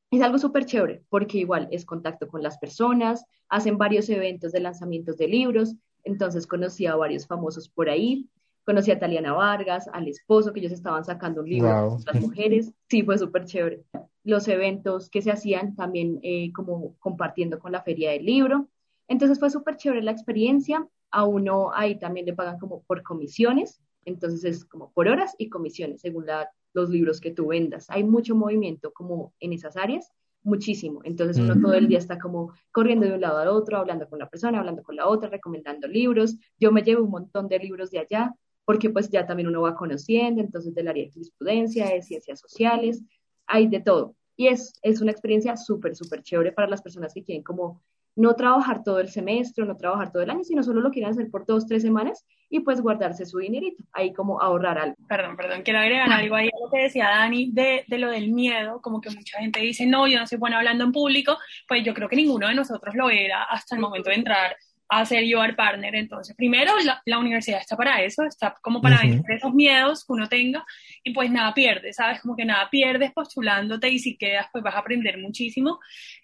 Es 0.10 0.22
algo 0.22 0.38
súper 0.38 0.64
chévere, 0.64 1.04
porque 1.10 1.40
igual 1.40 1.68
es 1.72 1.84
contacto 1.84 2.30
con 2.30 2.42
las 2.42 2.58
personas, 2.60 3.26
hacen 3.50 3.78
varios 3.78 4.08
eventos 4.08 4.54
de 4.54 4.62
lanzamientos 4.62 5.18
de 5.18 5.28
libros, 5.28 5.76
entonces 6.06 6.48
conocí 6.48 6.86
a 6.86 6.96
varios 6.96 7.28
famosos 7.28 7.68
por 7.68 7.90
ahí, 7.90 8.30
conocí 8.64 8.92
a 8.92 9.00
Taliana 9.00 9.34
Vargas, 9.34 9.90
al 9.92 10.08
esposo, 10.08 10.54
que 10.54 10.62
ellos 10.62 10.72
estaban 10.72 11.04
sacando 11.04 11.42
un 11.42 11.50
libro, 11.50 11.98
las 12.06 12.22
mujeres, 12.22 12.72
sí, 12.88 13.04
fue 13.04 13.18
súper 13.18 13.44
chévere. 13.44 13.84
Los 14.24 14.48
eventos 14.48 15.10
que 15.10 15.22
se 15.22 15.30
hacían 15.30 15.76
también 15.76 16.22
eh, 16.24 16.54
como 16.54 16.96
compartiendo 17.00 17.60
con 17.60 17.74
la 17.74 17.82
feria 17.82 18.12
del 18.12 18.24
libro, 18.24 18.70
entonces 19.10 19.40
fue 19.40 19.50
súper 19.50 19.76
chévere 19.76 20.02
la 20.02 20.12
experiencia, 20.12 20.88
a 21.12 21.26
uno 21.26 21.72
ahí 21.74 22.00
también 22.00 22.26
le 22.26 22.34
pagan 22.34 22.60
como 22.60 22.84
por 22.84 23.04
comisiones, 23.04 23.82
entonces 24.06 24.44
es 24.46 24.66
como 24.66 24.92
por 24.94 25.08
horas 25.08 25.36
y 25.38 25.50
comisiones, 25.50 26.02
según 26.02 26.26
la, 26.26 26.50
los 26.74 26.90
libros 26.90 27.20
que 27.20 27.32
tú 27.32 27.48
vendas. 27.48 27.90
Hay 27.90 28.04
mucho 28.04 28.36
movimiento 28.36 28.94
como 28.94 29.34
en 29.40 29.54
esas 29.54 29.76
áreas, 29.76 30.12
muchísimo. 30.44 31.02
Entonces 31.04 31.38
uno 31.38 31.60
todo 31.60 31.74
el 31.74 31.88
día 31.88 31.98
está 31.98 32.18
como 32.18 32.54
corriendo 32.72 33.06
de 33.06 33.14
un 33.14 33.22
lado 33.22 33.40
al 33.40 33.50
otro, 33.50 33.78
hablando 33.78 34.08
con 34.08 34.20
la 34.20 34.30
persona, 34.30 34.60
hablando 34.60 34.84
con 34.84 34.96
la 34.96 35.08
otra, 35.08 35.30
recomendando 35.30 35.88
libros. 35.88 36.38
Yo 36.60 36.72
me 36.72 36.82
llevo 36.82 37.04
un 37.04 37.12
montón 37.12 37.48
de 37.48 37.60
libros 37.60 37.92
de 37.92 38.00
allá 38.00 38.34
porque 38.64 38.90
pues 38.92 39.10
ya 39.10 39.26
también 39.26 39.48
uno 39.48 39.62
va 39.62 39.76
conociendo, 39.76 40.42
entonces 40.42 40.76
del 40.76 40.88
área 40.88 41.04
de 41.04 41.12
jurisprudencia, 41.12 41.90
de 41.90 42.04
ciencias 42.04 42.40
sociales, 42.40 43.04
hay 43.48 43.68
de 43.68 43.80
todo. 43.80 44.16
Y 44.38 44.48
es, 44.48 44.74
es 44.84 45.02
una 45.02 45.12
experiencia 45.12 45.58
súper, 45.58 45.96
súper 45.96 46.22
chévere 46.22 46.52
para 46.52 46.70
las 46.70 46.82
personas 46.82 47.14
que 47.14 47.24
quieren 47.24 47.44
como 47.44 47.82
no 48.16 48.36
trabajar 48.36 48.84
todo 48.84 49.00
el 49.00 49.10
semestre, 49.10 49.66
no 49.66 49.76
trabajar 49.78 50.12
todo 50.12 50.24
el 50.24 50.30
año, 50.30 50.44
sino 50.44 50.64
solo 50.64 50.82
lo 50.82 50.92
quieren 50.92 51.12
hacer 51.12 51.30
por 51.30 51.46
dos, 51.46 51.66
tres 51.66 51.82
semanas 51.82 52.26
y 52.50 52.62
pues 52.62 52.82
guardarse 52.82 53.26
su 53.26 53.38
dinerito, 53.38 53.84
ahí 53.94 54.12
como 54.14 54.42
ahorrar 54.42 54.78
algo. 54.78 54.96
Perdón, 55.08 55.38
perdón, 55.38 55.62
quiero 55.64 55.80
agregar 55.80 56.12
algo 56.12 56.36
ahí 56.36 56.48
a 56.48 56.66
lo 56.66 56.72
que 56.72 56.84
decía 56.84 57.10
Dani 57.10 57.52
de, 57.52 57.86
de 57.88 57.98
lo 57.98 58.10
del 58.10 58.32
miedo, 58.32 58.82
como 58.82 59.00
que 59.00 59.10
mucha 59.12 59.40
gente 59.40 59.60
dice, 59.60 59.86
no, 59.86 60.08
yo 60.08 60.20
no 60.20 60.28
soy 60.28 60.38
buena 60.38 60.58
hablando 60.58 60.84
en 60.84 60.92
público, 60.92 61.38
pues 61.68 61.84
yo 61.84 61.94
creo 61.94 62.10
que 62.10 62.16
ninguno 62.16 62.48
de 62.48 62.56
nosotros 62.56 62.96
lo 62.96 63.10
era 63.10 63.44
hasta 63.44 63.76
el 63.76 63.82
momento 63.82 64.10
de 64.10 64.16
entrar 64.16 64.56
a 64.90 65.06
ser 65.06 65.24
UR 65.24 65.56
Partner. 65.56 65.96
Entonces, 65.96 66.36
primero, 66.36 66.74
la, 67.06 67.20
universidad 67.20 67.60
está 67.62 67.78
para 67.78 68.02
eso, 68.02 68.24
está 68.24 68.56
como 68.62 68.82
para 68.82 68.98
uh 69.06 69.24
esos 69.30 69.54
miedos 69.54 70.04
que 70.06 70.14
uno 70.14 70.28
tenga 70.28 70.66
y 71.04 71.14
pues 71.14 71.30
nada 71.30 71.54
pierdes, 71.54 71.98
¿sabes? 71.98 72.20
Como 72.22 72.36
que 72.36 72.46
nada 72.46 72.68
pierdes 72.70 73.12
postulándote 73.12 73.90
y 73.90 74.00
si 74.00 74.18
quedas, 74.18 74.48
pues 74.52 74.64
vas 74.64 74.76
a 74.76 74.80
aprender 74.80 75.18
muchísimo. 75.20 75.80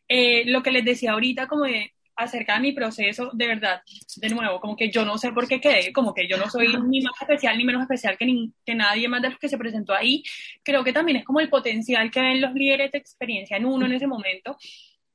Eh, 0.08 0.44
lo 0.48 0.64
que 0.64 0.72
les 0.72 0.84
decía 0.84 1.12
ahorita, 1.12 1.48
como 1.48 1.66
de 1.66 1.92
acerca 2.16 2.56
de 2.56 2.62
mi 2.62 2.72
proceso, 2.72 3.30
de 3.34 3.48
verdad, 3.48 3.82
de 4.16 4.30
nuevo, 4.30 4.60
como 4.60 4.76
que 4.76 4.90
yo 4.90 5.04
no 5.04 5.18
sé 5.18 5.32
por 5.34 5.48
qué 5.48 5.60
quedé, 5.60 5.92
como 5.92 6.14
que 6.14 6.28
yo 6.28 6.38
no 6.38 6.50
soy 6.50 6.68
ni 6.88 7.02
más 7.02 7.14
especial 7.22 7.58
ni 7.58 7.66
menos 7.66 7.82
especial 7.82 8.18
que, 8.18 8.26
ni, 8.26 8.54
que 8.66 8.74
nadie 8.74 9.08
más 9.10 9.22
de 9.22 9.30
los 9.30 9.38
que 9.38 9.50
se 9.50 9.58
presentó 9.58 9.94
ahí. 9.94 10.24
Creo 10.64 10.84
que 10.84 10.94
también 10.94 11.18
es 11.18 11.26
como 11.26 11.42
el 11.42 11.50
potencial 11.50 12.10
que 12.10 12.22
ven 12.22 12.42
los 12.42 12.54
líderes 12.54 12.92
de 12.92 12.98
experiencia 12.98 13.58
en 13.58 13.66
uno 13.66 13.86
en 13.86 13.94
ese 13.94 14.08
momento 14.08 14.58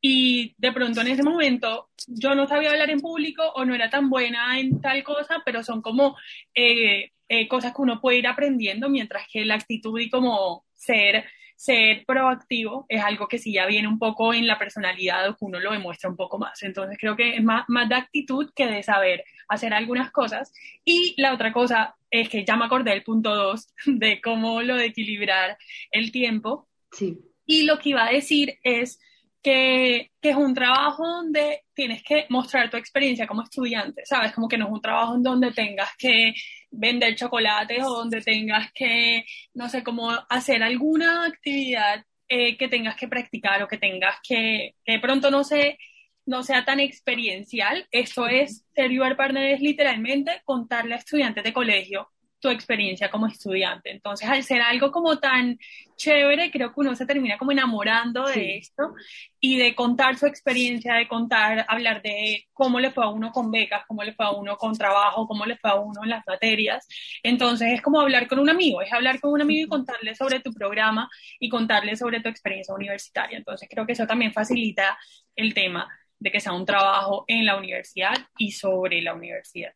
y 0.00 0.54
de 0.56 0.72
pronto 0.72 1.02
en 1.02 1.08
ese 1.08 1.22
momento 1.22 1.90
yo 2.06 2.34
no 2.34 2.46
sabía 2.46 2.70
hablar 2.70 2.90
en 2.90 3.00
público 3.00 3.42
o 3.54 3.64
no 3.64 3.74
era 3.74 3.90
tan 3.90 4.08
buena 4.08 4.58
en 4.58 4.80
tal 4.80 5.02
cosa, 5.04 5.42
pero 5.44 5.62
son 5.62 5.82
como 5.82 6.16
eh, 6.54 7.10
eh, 7.28 7.48
cosas 7.48 7.74
que 7.74 7.82
uno 7.82 8.00
puede 8.00 8.18
ir 8.18 8.26
aprendiendo, 8.26 8.88
mientras 8.88 9.26
que 9.30 9.44
la 9.44 9.56
actitud 9.56 10.00
y 10.00 10.08
como 10.08 10.64
ser, 10.74 11.26
ser 11.54 12.04
proactivo 12.06 12.86
es 12.88 13.02
algo 13.04 13.28
que 13.28 13.38
sí 13.38 13.52
ya 13.52 13.66
viene 13.66 13.88
un 13.88 13.98
poco 13.98 14.32
en 14.32 14.46
la 14.46 14.58
personalidad 14.58 15.28
o 15.28 15.36
que 15.36 15.44
uno 15.44 15.60
lo 15.60 15.72
demuestra 15.72 16.08
un 16.08 16.16
poco 16.16 16.38
más. 16.38 16.62
Entonces 16.62 16.96
creo 16.98 17.14
que 17.14 17.36
es 17.36 17.44
más, 17.44 17.64
más 17.68 17.88
de 17.88 17.96
actitud 17.96 18.50
que 18.56 18.66
de 18.66 18.82
saber 18.82 19.22
hacer 19.48 19.74
algunas 19.74 20.10
cosas. 20.10 20.52
Y 20.82 21.14
la 21.18 21.34
otra 21.34 21.52
cosa 21.52 21.94
es 22.10 22.30
que 22.30 22.44
ya 22.44 22.56
me 22.56 22.64
acordé 22.64 22.92
del 22.92 23.02
punto 23.02 23.34
dos 23.34 23.68
de 23.84 24.20
cómo 24.22 24.62
lo 24.62 24.76
de 24.76 24.86
equilibrar 24.86 25.58
el 25.90 26.10
tiempo. 26.10 26.68
Sí. 26.90 27.18
Y 27.44 27.64
lo 27.64 27.78
que 27.78 27.90
iba 27.90 28.06
a 28.06 28.12
decir 28.12 28.58
es 28.62 28.98
que, 29.42 30.10
que, 30.20 30.30
es 30.30 30.36
un 30.36 30.54
trabajo 30.54 31.06
donde 31.06 31.62
tienes 31.74 32.02
que 32.02 32.26
mostrar 32.28 32.70
tu 32.70 32.76
experiencia 32.76 33.26
como 33.26 33.42
estudiante, 33.42 34.02
¿sabes? 34.04 34.32
Como 34.32 34.48
que 34.48 34.58
no 34.58 34.66
es 34.66 34.72
un 34.72 34.80
trabajo 34.82 35.14
en 35.16 35.22
donde 35.22 35.52
tengas 35.52 35.90
que 35.98 36.34
vender 36.70 37.14
chocolates 37.16 37.82
o 37.84 37.90
donde 37.90 38.20
tengas 38.20 38.70
que, 38.72 39.24
no 39.54 39.68
sé, 39.68 39.82
como 39.82 40.10
hacer 40.28 40.62
alguna 40.62 41.26
actividad 41.26 42.04
eh, 42.28 42.56
que 42.56 42.68
tengas 42.68 42.96
que 42.96 43.08
practicar 43.08 43.62
o 43.62 43.68
que 43.68 43.78
tengas 43.78 44.16
que, 44.22 44.74
que 44.84 44.92
de 44.92 45.00
pronto 45.00 45.30
no 45.30 45.44
sé 45.44 45.78
no 46.26 46.42
sea 46.44 46.64
tan 46.64 46.80
experiencial. 46.80 47.86
Esto 47.90 48.26
es, 48.26 48.64
ser 48.74 48.90
Partner 49.16 49.54
es 49.54 49.60
literalmente 49.60 50.42
contarle 50.44 50.94
a 50.94 50.98
estudiantes 50.98 51.42
de 51.44 51.52
colegio 51.52 52.08
tu 52.40 52.48
experiencia 52.48 53.10
como 53.10 53.26
estudiante. 53.26 53.90
Entonces, 53.90 54.28
al 54.28 54.42
ser 54.42 54.62
algo 54.62 54.90
como 54.90 55.18
tan 55.18 55.58
chévere, 55.96 56.50
creo 56.50 56.72
que 56.72 56.80
uno 56.80 56.96
se 56.96 57.04
termina 57.04 57.36
como 57.36 57.52
enamorando 57.52 58.26
de 58.26 58.56
esto 58.56 58.94
y 59.38 59.58
de 59.58 59.74
contar 59.74 60.16
su 60.16 60.26
experiencia, 60.26 60.94
de 60.94 61.06
contar, 61.06 61.66
hablar 61.68 62.00
de 62.02 62.46
cómo 62.52 62.80
le 62.80 62.90
fue 62.90 63.04
a 63.04 63.08
uno 63.08 63.30
con 63.32 63.50
becas, 63.50 63.84
cómo 63.86 64.02
le 64.02 64.14
fue 64.14 64.24
a 64.24 64.30
uno 64.30 64.56
con 64.56 64.76
trabajo, 64.76 65.28
cómo 65.28 65.44
le 65.44 65.56
fue 65.58 65.70
a 65.70 65.74
uno 65.74 66.02
en 66.02 66.10
las 66.10 66.26
materias. 66.26 66.88
Entonces, 67.22 67.72
es 67.74 67.82
como 67.82 68.00
hablar 68.00 68.26
con 68.26 68.38
un 68.38 68.48
amigo, 68.48 68.80
es 68.80 68.92
hablar 68.92 69.20
con 69.20 69.32
un 69.32 69.42
amigo 69.42 69.66
y 69.66 69.68
contarle 69.68 70.14
sobre 70.14 70.40
tu 70.40 70.52
programa 70.52 71.10
y 71.38 71.48
contarle 71.50 71.96
sobre 71.96 72.20
tu 72.20 72.28
experiencia 72.28 72.74
universitaria. 72.74 73.36
Entonces, 73.36 73.68
creo 73.70 73.86
que 73.86 73.92
eso 73.92 74.06
también 74.06 74.32
facilita 74.32 74.98
el 75.36 75.52
tema 75.52 75.88
de 76.18 76.30
que 76.30 76.40
sea 76.40 76.52
un 76.52 76.66
trabajo 76.66 77.24
en 77.26 77.44
la 77.46 77.56
universidad 77.56 78.14
y 78.38 78.52
sobre 78.52 79.02
la 79.02 79.14
universidad. 79.14 79.72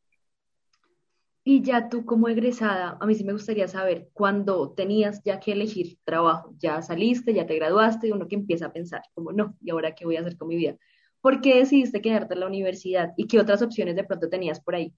Y 1.47 1.63
ya 1.63 1.91
tú 1.91 2.07
como 2.07 2.29
egresada, 2.29 2.97
a 2.99 3.07
mí 3.07 3.15
sí 3.15 3.23
me 3.23 3.35
gustaría 3.35 3.69
saber, 3.69 4.09
cuando 4.15 4.73
tenías 4.73 5.23
ya 5.25 5.41
que 5.41 5.53
elegir 5.53 5.99
trabajo, 6.03 6.55
ya 6.59 6.81
saliste, 6.81 7.35
ya 7.35 7.47
te 7.47 7.57
graduaste, 7.57 8.13
uno 8.13 8.27
que 8.27 8.35
empieza 8.35 8.67
a 8.67 8.73
pensar, 8.73 9.03
como 9.13 9.31
no, 9.31 9.55
¿y 9.61 9.71
ahora 9.71 9.95
qué 9.95 10.07
voy 10.07 10.17
a 10.17 10.21
hacer 10.21 10.39
con 10.39 10.49
mi 10.49 10.57
vida? 10.57 10.77
¿Por 11.21 11.43
qué 11.43 11.57
decidiste 11.57 12.01
quedarte 12.01 12.33
en 12.33 12.41
la 12.41 12.47
universidad 12.47 13.13
y 13.19 13.27
qué 13.27 13.39
otras 13.39 13.61
opciones 13.61 13.95
de 13.95 14.05
pronto 14.05 14.31
tenías 14.31 14.61
por 14.61 14.75
ahí? 14.75 14.95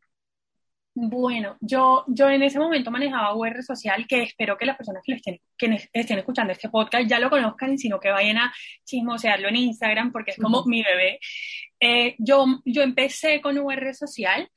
Bueno, 0.99 1.59
yo, 1.61 2.05
yo 2.07 2.31
en 2.31 2.43
ese 2.43 2.59
momento 2.59 2.91
manejaba 2.91 3.37
UR 3.37 3.63
Social, 3.63 4.07
que 4.09 4.23
espero 4.23 4.57
que 4.57 4.65
las 4.65 4.79
personas 4.79 5.03
que, 5.05 5.13
estén, 5.13 5.41
que 5.59 5.91
estén 5.93 6.19
escuchando 6.19 6.55
este 6.55 6.71
podcast 6.71 7.07
ya 7.07 7.21
lo 7.21 7.29
conozcan, 7.29 7.77
sino 7.77 8.01
que 8.01 8.11
vayan 8.11 8.39
a 8.39 8.55
chismosearlo 8.83 9.49
en 9.49 9.57
Instagram, 9.57 10.11
porque 10.11 10.31
es 10.31 10.39
como 10.39 10.65
mi 10.65 10.83
bebé. 10.83 11.19
Eh, 11.79 12.15
yo, 12.19 12.47
yo 12.65 12.83
empecé 12.83 13.43
con 13.43 13.59
UR 13.59 13.95
Social, 13.95 14.49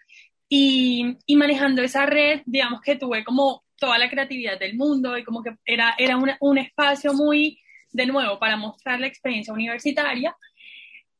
y, 0.49 1.17
y, 1.25 1.35
manejando 1.35 1.83
esa 1.83 2.05
red, 2.07 2.41
digamos 2.45 2.81
que 2.81 2.95
tuve 2.95 3.23
como 3.23 3.63
toda 3.77 3.97
la 3.97 4.09
creatividad 4.09 4.59
del 4.59 4.75
mundo 4.75 5.17
y 5.17 5.23
como 5.23 5.43
que 5.43 5.51
era, 5.65 5.95
era 5.97 6.17
un 6.39 6.57
espacio 6.57 7.13
muy, 7.13 7.59
de 7.91 8.05
nuevo, 8.07 8.39
para 8.39 8.57
mostrar 8.57 8.99
la 8.99 9.07
experiencia 9.07 9.53
universitaria, 9.53 10.35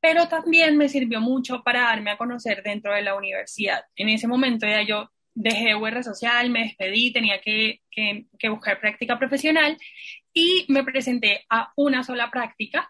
pero 0.01 0.27
también 0.27 0.77
me 0.77 0.89
sirvió 0.89 1.21
mucho 1.21 1.61
para 1.63 1.81
darme 1.81 2.11
a 2.11 2.17
conocer 2.17 2.63
dentro 2.63 2.93
de 2.93 3.01
la 3.01 3.15
universidad. 3.15 3.83
En 3.95 4.09
ese 4.09 4.27
momento 4.27 4.65
ya 4.65 4.81
yo 4.81 5.09
dejé 5.33 5.75
UR 5.75 6.03
social, 6.03 6.49
me 6.49 6.63
despedí, 6.63 7.13
tenía 7.13 7.39
que, 7.41 7.81
que, 7.91 8.25
que 8.37 8.49
buscar 8.49 8.79
práctica 8.79 9.17
profesional 9.19 9.77
y 10.33 10.65
me 10.69 10.83
presenté 10.83 11.45
a 11.49 11.71
una 11.75 12.03
sola 12.03 12.29
práctica 12.31 12.89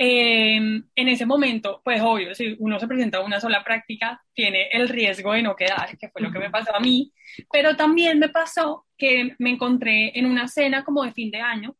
Em, 0.00 0.84
en 0.94 1.08
ese 1.08 1.26
momento, 1.26 1.80
pues 1.84 2.00
obvio, 2.00 2.32
si 2.32 2.54
uno 2.60 2.78
se 2.78 2.86
presenta 2.86 3.18
a 3.18 3.24
una 3.24 3.40
sola 3.40 3.64
práctica, 3.64 4.22
tiene 4.32 4.68
el 4.70 4.88
riesgo 4.88 5.32
de 5.32 5.42
no 5.42 5.56
quedar, 5.56 5.98
que 5.98 6.08
fue 6.08 6.22
lo 6.22 6.30
que 6.30 6.38
me 6.38 6.50
pasó 6.50 6.74
a 6.74 6.78
mí, 6.78 7.12
pero 7.50 7.74
también 7.74 8.20
me 8.20 8.28
pasó 8.28 8.86
que 8.96 9.34
me 9.38 9.50
encontré 9.50 10.16
en 10.16 10.26
una 10.26 10.46
cena 10.46 10.84
como 10.84 11.02
de 11.02 11.12
fin 11.12 11.32
de 11.32 11.40
año 11.40 11.76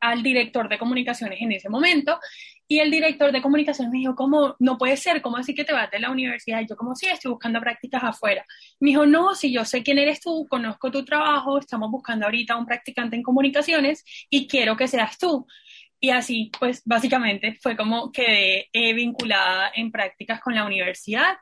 al 0.00 0.24
director 0.24 0.68
de 0.68 0.78
comunicaciones 0.78 1.40
en 1.40 1.52
ese 1.52 1.68
momento 1.68 2.18
y 2.66 2.80
el 2.80 2.90
director 2.90 3.30
de 3.30 3.40
comunicaciones 3.40 3.92
me 3.92 3.98
dijo, 3.98 4.16
¿cómo? 4.16 4.56
No 4.58 4.76
puede 4.78 4.96
ser, 4.96 5.22
¿cómo 5.22 5.36
así 5.36 5.54
que 5.54 5.62
te 5.62 5.72
vas 5.72 5.90
de 5.90 6.00
la 6.00 6.10
universidad? 6.10 6.60
Y 6.60 6.66
yo, 6.66 6.74
como 6.74 6.96
sí, 6.96 7.06
estoy 7.06 7.30
buscando 7.30 7.60
prácticas 7.60 8.02
afuera. 8.02 8.44
Me 8.80 8.88
dijo, 8.90 9.06
no, 9.06 9.36
si 9.36 9.52
yo 9.52 9.64
sé 9.64 9.84
quién 9.84 9.98
eres 9.98 10.20
tú, 10.20 10.46
conozco 10.48 10.90
tu 10.90 11.04
trabajo, 11.04 11.58
estamos 11.58 11.88
buscando 11.90 12.24
ahorita 12.24 12.56
un 12.56 12.66
practicante 12.66 13.14
en 13.14 13.22
comunicaciones 13.22 14.04
y 14.28 14.48
quiero 14.48 14.76
que 14.76 14.88
seas 14.88 15.18
tú. 15.18 15.46
Y 16.04 16.10
así, 16.10 16.50
pues 16.58 16.82
básicamente 16.84 17.56
fue 17.62 17.76
como 17.76 18.10
quedé 18.10 18.68
eh, 18.72 18.92
vinculada 18.92 19.70
en 19.72 19.92
prácticas 19.92 20.40
con 20.40 20.52
la 20.52 20.64
universidad. 20.64 21.36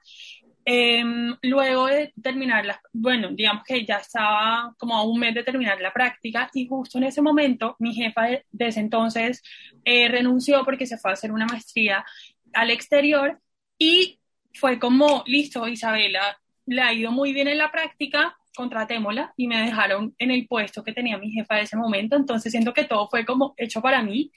Em, 0.66 1.34
luego 1.40 1.86
de 1.86 2.12
terminar 2.22 2.66
la, 2.66 2.78
bueno, 2.92 3.30
digamos 3.32 3.64
que 3.64 3.86
ya 3.86 3.96
estaba 3.96 4.74
como 4.78 4.94
a 4.96 5.02
un 5.02 5.18
mes 5.18 5.34
de 5.34 5.44
terminar 5.44 5.80
la 5.80 5.94
práctica 5.94 6.50
y 6.52 6.68
justo 6.68 6.98
en 6.98 7.04
ese 7.04 7.22
momento 7.22 7.74
mi 7.78 7.94
jefa 7.94 8.26
de, 8.26 8.44
ese 8.58 8.80
entonces 8.80 9.42
eh, 9.82 10.08
renunció 10.08 10.62
porque 10.62 10.84
se 10.86 10.98
fue 10.98 11.10
a 11.10 11.14
hacer 11.14 11.32
una 11.32 11.46
maestría 11.46 12.04
al 12.52 12.70
exterior 12.70 13.40
y 13.78 14.20
fue 14.52 14.78
como, 14.78 15.24
listo, 15.26 15.66
Isabela, 15.68 16.38
le 16.66 16.82
ha 16.82 16.92
ido 16.92 17.12
muy 17.12 17.32
bien 17.32 17.48
en 17.48 17.56
la 17.56 17.72
práctica, 17.72 18.36
contratémosla 18.54 19.32
y 19.36 19.46
me 19.46 19.60
dejaron 19.62 20.14
en 20.18 20.30
el 20.30 20.46
puesto 20.46 20.82
que 20.82 20.92
tenía 20.92 21.18
mi 21.18 21.30
jefa 21.30 21.56
de 21.56 21.62
ese 21.62 21.76
momento, 21.76 22.16
entonces 22.16 22.52
siento 22.52 22.72
que 22.72 22.84
todo 22.84 23.08
fue 23.08 23.24
como 23.24 23.54
hecho 23.56 23.80
para 23.80 24.02
mí. 24.02 24.30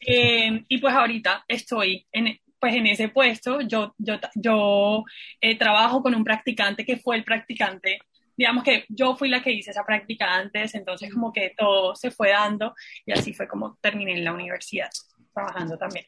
Eh, 0.00 0.64
y 0.68 0.78
pues 0.78 0.94
ahorita 0.94 1.44
estoy 1.48 2.06
en, 2.12 2.38
pues 2.58 2.74
en 2.74 2.86
ese 2.86 3.08
puesto, 3.08 3.60
yo, 3.60 3.94
yo, 3.98 4.18
yo 4.34 5.04
eh, 5.40 5.56
trabajo 5.56 6.02
con 6.02 6.14
un 6.14 6.24
practicante 6.24 6.84
que 6.84 6.98
fue 6.98 7.16
el 7.16 7.24
practicante 7.24 7.98
digamos 8.36 8.62
que 8.62 8.84
yo 8.88 9.16
fui 9.16 9.28
la 9.28 9.42
que 9.42 9.50
hice 9.50 9.72
esa 9.72 9.84
práctica 9.84 10.32
antes, 10.32 10.72
entonces 10.76 11.12
como 11.12 11.32
que 11.32 11.54
todo 11.58 11.96
se 11.96 12.12
fue 12.12 12.30
dando 12.30 12.72
y 13.04 13.10
así 13.10 13.34
fue 13.34 13.48
como 13.48 13.76
terminé 13.80 14.12
en 14.12 14.24
la 14.24 14.32
universidad 14.32 14.88
trabajando 15.34 15.76
también. 15.76 16.06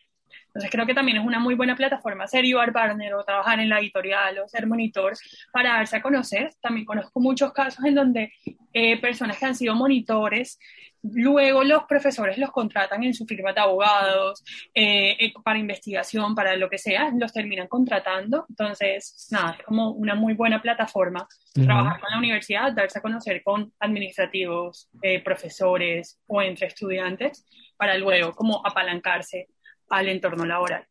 Entonces 0.50 0.70
creo 0.70 0.84
que 0.84 0.94
también 0.94 1.18
es 1.18 1.24
una 1.24 1.38
muy 1.38 1.54
buena 1.54 1.76
plataforma 1.76 2.26
ser 2.26 2.44
UR 2.44 2.72
partner 2.72 3.14
o 3.14 3.24
trabajar 3.24 3.60
en 3.60 3.68
la 3.68 3.78
editorial 3.78 4.40
o 4.40 4.48
ser 4.48 4.66
monitor 4.66 5.12
para 5.52 5.74
darse 5.74 5.96
a 5.96 6.02
conocer. 6.02 6.52
También 6.60 6.84
conozco 6.84 7.20
muchos 7.20 7.52
casos 7.52 7.84
en 7.84 7.94
donde 7.94 8.32
eh, 8.72 9.00
personas 9.00 9.38
que 9.38 9.46
han 9.46 9.54
sido 9.54 9.76
monitores, 9.76 10.58
luego 11.02 11.62
los 11.62 11.84
profesores 11.84 12.36
los 12.36 12.50
contratan 12.50 13.04
en 13.04 13.14
su 13.14 13.26
firma 13.26 13.52
de 13.52 13.60
abogados 13.60 14.42
eh, 14.74 15.16
eh, 15.20 15.32
para 15.44 15.58
investigación, 15.58 16.34
para 16.34 16.56
lo 16.56 16.68
que 16.68 16.78
sea, 16.78 17.12
los 17.16 17.32
terminan 17.32 17.68
contratando. 17.68 18.44
Entonces, 18.48 19.28
nada, 19.30 19.56
es 19.56 19.64
como 19.64 19.90
una 19.90 20.16
muy 20.16 20.34
buena 20.34 20.60
plataforma 20.60 21.28
trabajar 21.54 22.00
con 22.00 22.10
la 22.10 22.18
universidad, 22.18 22.72
darse 22.72 22.98
a 22.98 23.02
conocer 23.02 23.42
con 23.42 23.72
administrativos, 23.78 24.88
profesores 25.24 26.20
o 26.26 26.42
entre 26.42 26.68
estudiantes 26.68 27.44
para 27.76 27.96
luego 27.96 28.32
como 28.32 28.64
apalancarse 28.64 29.48
al 29.90 30.09
entorno 30.09 30.46
laboral. 30.46 30.87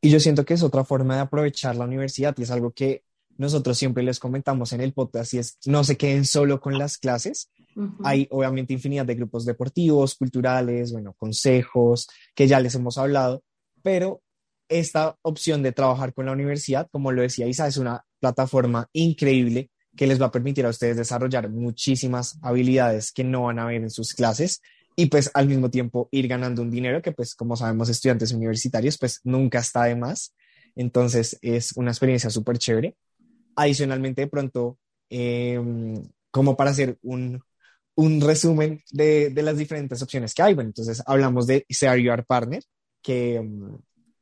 Y 0.00 0.10
yo 0.10 0.18
siento 0.18 0.44
que 0.44 0.54
es 0.54 0.62
otra 0.62 0.84
forma 0.84 1.14
de 1.14 1.20
aprovechar 1.20 1.76
la 1.76 1.84
universidad 1.84 2.34
y 2.36 2.42
es 2.42 2.50
algo 2.50 2.72
que 2.72 3.04
nosotros 3.36 3.78
siempre 3.78 4.02
les 4.02 4.18
comentamos 4.18 4.72
en 4.72 4.80
el 4.80 4.92
podcast 4.92 5.34
y 5.34 5.38
es 5.38 5.58
no 5.66 5.84
se 5.84 5.96
queden 5.96 6.24
solo 6.24 6.60
con 6.60 6.78
las 6.78 6.98
clases. 6.98 7.50
Hay 8.02 8.26
obviamente 8.30 8.72
infinidad 8.72 9.06
de 9.06 9.14
grupos 9.14 9.44
deportivos, 9.44 10.16
culturales, 10.16 10.92
bueno, 10.92 11.14
consejos 11.16 12.08
que 12.34 12.48
ya 12.48 12.60
les 12.60 12.74
hemos 12.74 12.98
hablado, 12.98 13.42
pero 13.82 14.20
esta 14.68 15.16
opción 15.22 15.62
de 15.62 15.72
trabajar 15.72 16.12
con 16.12 16.26
la 16.26 16.32
universidad, 16.32 16.88
como 16.90 17.12
lo 17.12 17.22
decía 17.22 17.46
Isa, 17.46 17.66
es 17.66 17.76
una 17.76 18.04
plataforma 18.20 18.88
increíble 18.92 19.70
que 19.96 20.06
les 20.06 20.20
va 20.20 20.26
a 20.26 20.32
permitir 20.32 20.66
a 20.66 20.70
ustedes 20.70 20.96
desarrollar 20.96 21.48
muchísimas 21.48 22.38
habilidades 22.42 23.12
que 23.12 23.24
no 23.24 23.44
van 23.44 23.58
a 23.58 23.66
ver 23.66 23.82
en 23.82 23.90
sus 23.90 24.14
clases 24.14 24.60
y 24.96 25.06
pues 25.06 25.30
al 25.34 25.48
mismo 25.48 25.70
tiempo 25.70 26.08
ir 26.10 26.28
ganando 26.28 26.62
un 26.62 26.70
dinero 26.70 27.02
que 27.02 27.12
pues 27.12 27.34
como 27.34 27.56
sabemos 27.56 27.88
estudiantes 27.88 28.32
universitarios 28.32 28.98
pues 28.98 29.20
nunca 29.24 29.60
está 29.60 29.84
de 29.84 29.96
más. 29.96 30.34
Entonces 30.76 31.38
es 31.42 31.72
una 31.76 31.90
experiencia 31.90 32.30
súper 32.30 32.58
chévere. 32.58 32.96
Adicionalmente 33.56 34.22
de 34.22 34.26
pronto, 34.28 34.78
em, 35.08 36.02
como 36.30 36.56
para 36.56 36.70
hacer 36.70 36.98
un, 37.02 37.42
un 37.96 38.20
resumen 38.20 38.82
de, 38.92 39.30
de, 39.30 39.42
las 39.42 39.56
diferentes 39.56 40.00
opciones 40.02 40.34
que 40.34 40.42
hay, 40.42 40.54
bueno, 40.54 40.70
entonces 40.70 41.02
hablamos 41.06 41.46
de 41.46 41.66
CRUR 41.68 42.24
Partner, 42.24 42.62
que, 43.02 43.36
em, 43.36 43.76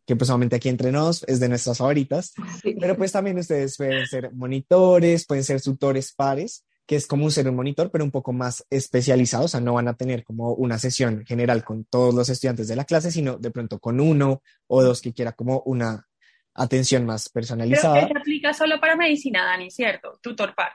que 0.06 0.16
pues 0.16 0.30
aquí 0.30 0.68
entre 0.68 0.90
nos 0.90 1.22
es 1.24 1.38
de 1.38 1.48
nuestras 1.48 1.78
favoritas, 1.78 2.32
pero 2.80 2.96
pues 2.96 3.12
también 3.12 3.38
ustedes 3.38 3.76
pueden 3.76 4.06
ser 4.06 4.32
monitores, 4.32 5.26
pueden 5.26 5.44
ser 5.44 5.60
tutores 5.60 6.12
pares, 6.14 6.64
que 6.88 6.96
es 6.96 7.06
como 7.06 7.30
ser 7.30 7.46
un 7.50 7.54
monitor, 7.54 7.90
pero 7.90 8.02
un 8.02 8.10
poco 8.10 8.32
más 8.32 8.64
especializado, 8.70 9.44
o 9.44 9.48
sea, 9.48 9.60
no 9.60 9.74
van 9.74 9.88
a 9.88 9.94
tener 9.94 10.24
como 10.24 10.54
una 10.54 10.78
sesión 10.78 11.22
general 11.26 11.62
con 11.62 11.84
todos 11.84 12.14
los 12.14 12.30
estudiantes 12.30 12.66
de 12.66 12.76
la 12.76 12.86
clase, 12.86 13.10
sino 13.10 13.36
de 13.36 13.50
pronto 13.50 13.78
con 13.78 14.00
uno 14.00 14.42
o 14.68 14.82
dos 14.82 15.02
que 15.02 15.12
quiera 15.12 15.32
como 15.32 15.60
una 15.66 16.08
atención 16.54 17.04
más 17.04 17.28
personalizada. 17.28 18.06
Pero 18.08 18.20
aplica 18.20 18.54
solo 18.54 18.80
para 18.80 18.96
medicina, 18.96 19.44
Dani, 19.44 19.70
¿cierto? 19.70 20.18
Tutor 20.22 20.54
par. 20.54 20.72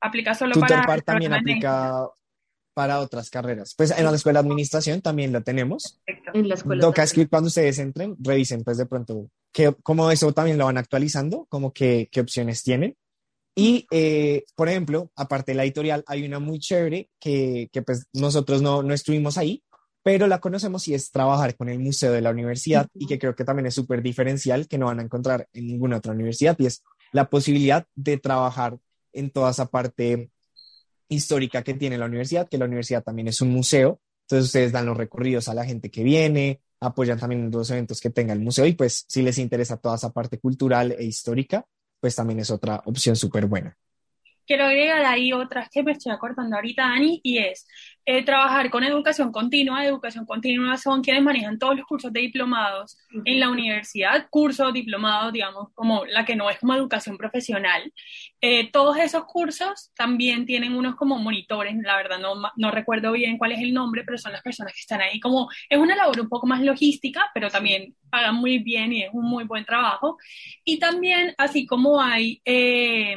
Aplica 0.00 0.34
solo 0.34 0.54
Tutor 0.54 0.68
para... 0.68 0.82
par 0.82 1.02
también 1.02 1.32
aplica 1.32 2.08
para 2.74 2.98
otras 2.98 3.30
carreras. 3.30 3.74
Pues 3.76 3.92
en 3.96 4.04
la 4.04 4.10
escuela 4.16 4.42
de 4.42 4.48
administración 4.48 5.00
también 5.00 5.32
la 5.32 5.42
tenemos. 5.42 6.02
En 6.34 6.48
la 6.48 6.54
escuela. 6.54 6.80
Toca 6.80 7.04
escribir 7.04 7.28
cuando 7.28 7.46
ustedes 7.46 7.78
entren, 7.78 8.16
revisen 8.18 8.64
pues 8.64 8.78
de 8.78 8.86
pronto 8.86 9.30
que, 9.52 9.72
cómo 9.84 10.10
eso 10.10 10.32
también 10.32 10.58
lo 10.58 10.64
van 10.64 10.78
actualizando, 10.78 11.46
como 11.48 11.72
que, 11.72 12.08
qué 12.10 12.20
opciones 12.20 12.64
tienen. 12.64 12.96
Y, 13.54 13.86
eh, 13.90 14.44
por 14.54 14.68
ejemplo, 14.68 15.10
aparte 15.14 15.52
de 15.52 15.56
la 15.56 15.64
editorial, 15.64 16.04
hay 16.06 16.24
una 16.24 16.38
muy 16.38 16.58
chévere 16.58 17.10
que, 17.20 17.68
que 17.72 17.82
pues 17.82 18.06
nosotros 18.14 18.62
no, 18.62 18.82
no 18.82 18.94
estuvimos 18.94 19.36
ahí, 19.36 19.62
pero 20.02 20.26
la 20.26 20.40
conocemos 20.40 20.88
y 20.88 20.94
es 20.94 21.10
trabajar 21.10 21.56
con 21.56 21.68
el 21.68 21.78
museo 21.78 22.12
de 22.12 22.22
la 22.22 22.30
universidad 22.30 22.88
y 22.94 23.06
que 23.06 23.18
creo 23.18 23.36
que 23.36 23.44
también 23.44 23.66
es 23.66 23.74
súper 23.74 24.02
diferencial 24.02 24.66
que 24.66 24.78
no 24.78 24.86
van 24.86 25.00
a 25.00 25.02
encontrar 25.02 25.48
en 25.52 25.66
ninguna 25.66 25.98
otra 25.98 26.12
universidad 26.12 26.56
y 26.58 26.66
es 26.66 26.82
la 27.12 27.28
posibilidad 27.28 27.86
de 27.94 28.18
trabajar 28.18 28.78
en 29.12 29.30
toda 29.30 29.50
esa 29.50 29.66
parte 29.66 30.30
histórica 31.08 31.62
que 31.62 31.74
tiene 31.74 31.98
la 31.98 32.06
universidad, 32.06 32.48
que 32.48 32.58
la 32.58 32.64
universidad 32.64 33.04
también 33.04 33.28
es 33.28 33.40
un 33.42 33.50
museo, 33.50 34.00
entonces 34.22 34.46
ustedes 34.46 34.72
dan 34.72 34.86
los 34.86 34.96
recorridos 34.96 35.48
a 35.48 35.54
la 35.54 35.64
gente 35.64 35.90
que 35.90 36.02
viene, 36.02 36.62
apoyan 36.80 37.18
también 37.18 37.50
los 37.50 37.70
eventos 37.70 38.00
que 38.00 38.10
tenga 38.10 38.32
el 38.32 38.40
museo 38.40 38.66
y 38.66 38.72
pues 38.72 39.04
si 39.06 39.22
les 39.22 39.38
interesa 39.38 39.76
toda 39.76 39.96
esa 39.96 40.10
parte 40.10 40.38
cultural 40.38 40.92
e 40.98 41.04
histórica, 41.04 41.66
pues 42.02 42.16
también 42.16 42.40
es 42.40 42.50
otra 42.50 42.82
opción 42.86 43.14
súper 43.14 43.46
buena. 43.46 43.78
Quiero 44.46 44.64
agregar 44.64 45.04
ahí 45.04 45.32
otras 45.32 45.68
que 45.70 45.82
me 45.82 45.92
estoy 45.92 46.12
acordando 46.12 46.56
ahorita, 46.56 46.82
Dani, 46.82 47.20
y 47.22 47.38
es 47.38 47.66
eh, 48.04 48.24
trabajar 48.24 48.68
con 48.70 48.82
educación 48.82 49.30
continua. 49.30 49.86
Educación 49.86 50.26
continua 50.26 50.76
son 50.76 51.02
quienes 51.02 51.22
manejan 51.22 51.58
todos 51.58 51.76
los 51.76 51.86
cursos 51.86 52.12
de 52.12 52.20
diplomados 52.20 52.98
en 53.24 53.38
la 53.38 53.48
universidad, 53.48 54.26
cursos, 54.30 54.72
diplomados, 54.72 55.32
digamos, 55.32 55.68
como 55.74 56.04
la 56.06 56.24
que 56.24 56.34
no 56.34 56.50
es 56.50 56.58
como 56.58 56.74
educación 56.74 57.16
profesional. 57.16 57.92
Eh, 58.40 58.70
todos 58.72 58.96
esos 58.96 59.24
cursos 59.24 59.92
también 59.94 60.46
tienen 60.46 60.74
unos 60.74 60.96
como 60.96 61.18
monitores, 61.18 61.76
la 61.82 61.96
verdad 61.96 62.18
no, 62.18 62.34
no 62.56 62.70
recuerdo 62.72 63.12
bien 63.12 63.38
cuál 63.38 63.52
es 63.52 63.60
el 63.60 63.72
nombre, 63.72 64.02
pero 64.04 64.18
son 64.18 64.32
las 64.32 64.42
personas 64.42 64.72
que 64.72 64.80
están 64.80 65.00
ahí 65.00 65.20
como, 65.20 65.48
es 65.68 65.78
una 65.78 65.94
labor 65.94 66.20
un 66.20 66.28
poco 66.28 66.46
más 66.46 66.60
logística, 66.60 67.30
pero 67.34 67.50
también 67.50 67.94
pagan 68.10 68.34
muy 68.34 68.58
bien 68.58 68.92
y 68.92 69.04
es 69.04 69.10
un 69.12 69.24
muy 69.24 69.44
buen 69.44 69.64
trabajo. 69.64 70.18
Y 70.64 70.78
también, 70.78 71.34
así 71.38 71.66
como 71.66 72.00
hay 72.00 72.42
eh, 72.44 73.16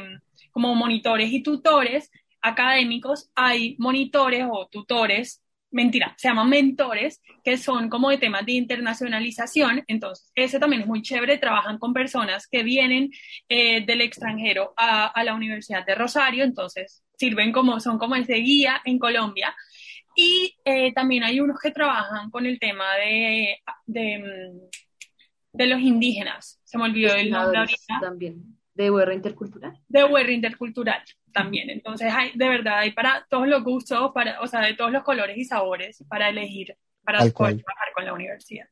como 0.56 0.74
monitores 0.74 1.30
y 1.30 1.42
tutores 1.42 2.10
académicos, 2.40 3.30
hay 3.34 3.76
monitores 3.78 4.46
o 4.50 4.68
tutores 4.68 5.42
mentira, 5.70 6.14
se 6.16 6.28
llaman 6.28 6.48
mentores, 6.48 7.20
que 7.44 7.58
son 7.58 7.90
como 7.90 8.08
de 8.08 8.16
temas 8.16 8.46
de 8.46 8.52
internacionalización. 8.52 9.84
Entonces, 9.86 10.32
ese 10.34 10.58
también 10.58 10.80
es 10.80 10.88
muy 10.88 11.02
chévere. 11.02 11.36
Trabajan 11.36 11.76
con 11.76 11.92
personas 11.92 12.46
que 12.46 12.62
vienen 12.62 13.10
eh, 13.50 13.84
del 13.84 14.00
extranjero 14.00 14.72
a, 14.78 15.22
la 15.22 15.34
Universidad 15.34 15.84
de 15.84 15.94
Rosario. 15.94 16.42
Entonces, 16.44 17.04
sirven 17.18 17.52
como, 17.52 17.78
son 17.78 17.98
como 17.98 18.14
ese 18.14 18.36
guía 18.36 18.80
en 18.86 18.98
Colombia. 18.98 19.54
Y 20.14 20.56
eh, 20.64 20.94
también 20.94 21.24
hay 21.24 21.40
unos 21.40 21.60
que 21.60 21.70
trabajan 21.70 22.30
con 22.30 22.46
el 22.46 22.58
tema 22.58 22.94
de, 22.94 23.58
de 23.84 24.18
mm, 24.18 24.68
de 25.52 25.66
los 25.66 25.80
indígenas. 25.80 26.60
Se 26.64 26.78
me 26.78 26.84
olvidó 26.84 27.14
el 27.14 27.30
nombre 27.30 27.58
ahorita. 27.58 28.00
También. 28.00 28.55
De 28.76 28.90
UR 28.90 29.12
Intercultural. 29.12 29.80
De 29.88 30.04
UR 30.04 30.30
Intercultural 30.30 31.02
también. 31.32 31.70
Entonces, 31.70 32.12
hay, 32.12 32.32
de 32.34 32.48
verdad, 32.48 32.78
hay 32.80 32.92
para 32.92 33.26
todos 33.30 33.48
los 33.48 33.64
gustos, 33.64 34.12
para, 34.12 34.40
o 34.42 34.46
sea, 34.46 34.60
de 34.60 34.74
todos 34.74 34.92
los 34.92 35.02
colores 35.02 35.36
y 35.38 35.44
sabores 35.44 36.04
para 36.08 36.28
elegir, 36.28 36.76
para 37.02 37.20
poder 37.20 37.32
trabajar 37.62 37.88
con 37.94 38.04
la 38.04 38.12
universidad. 38.12 38.66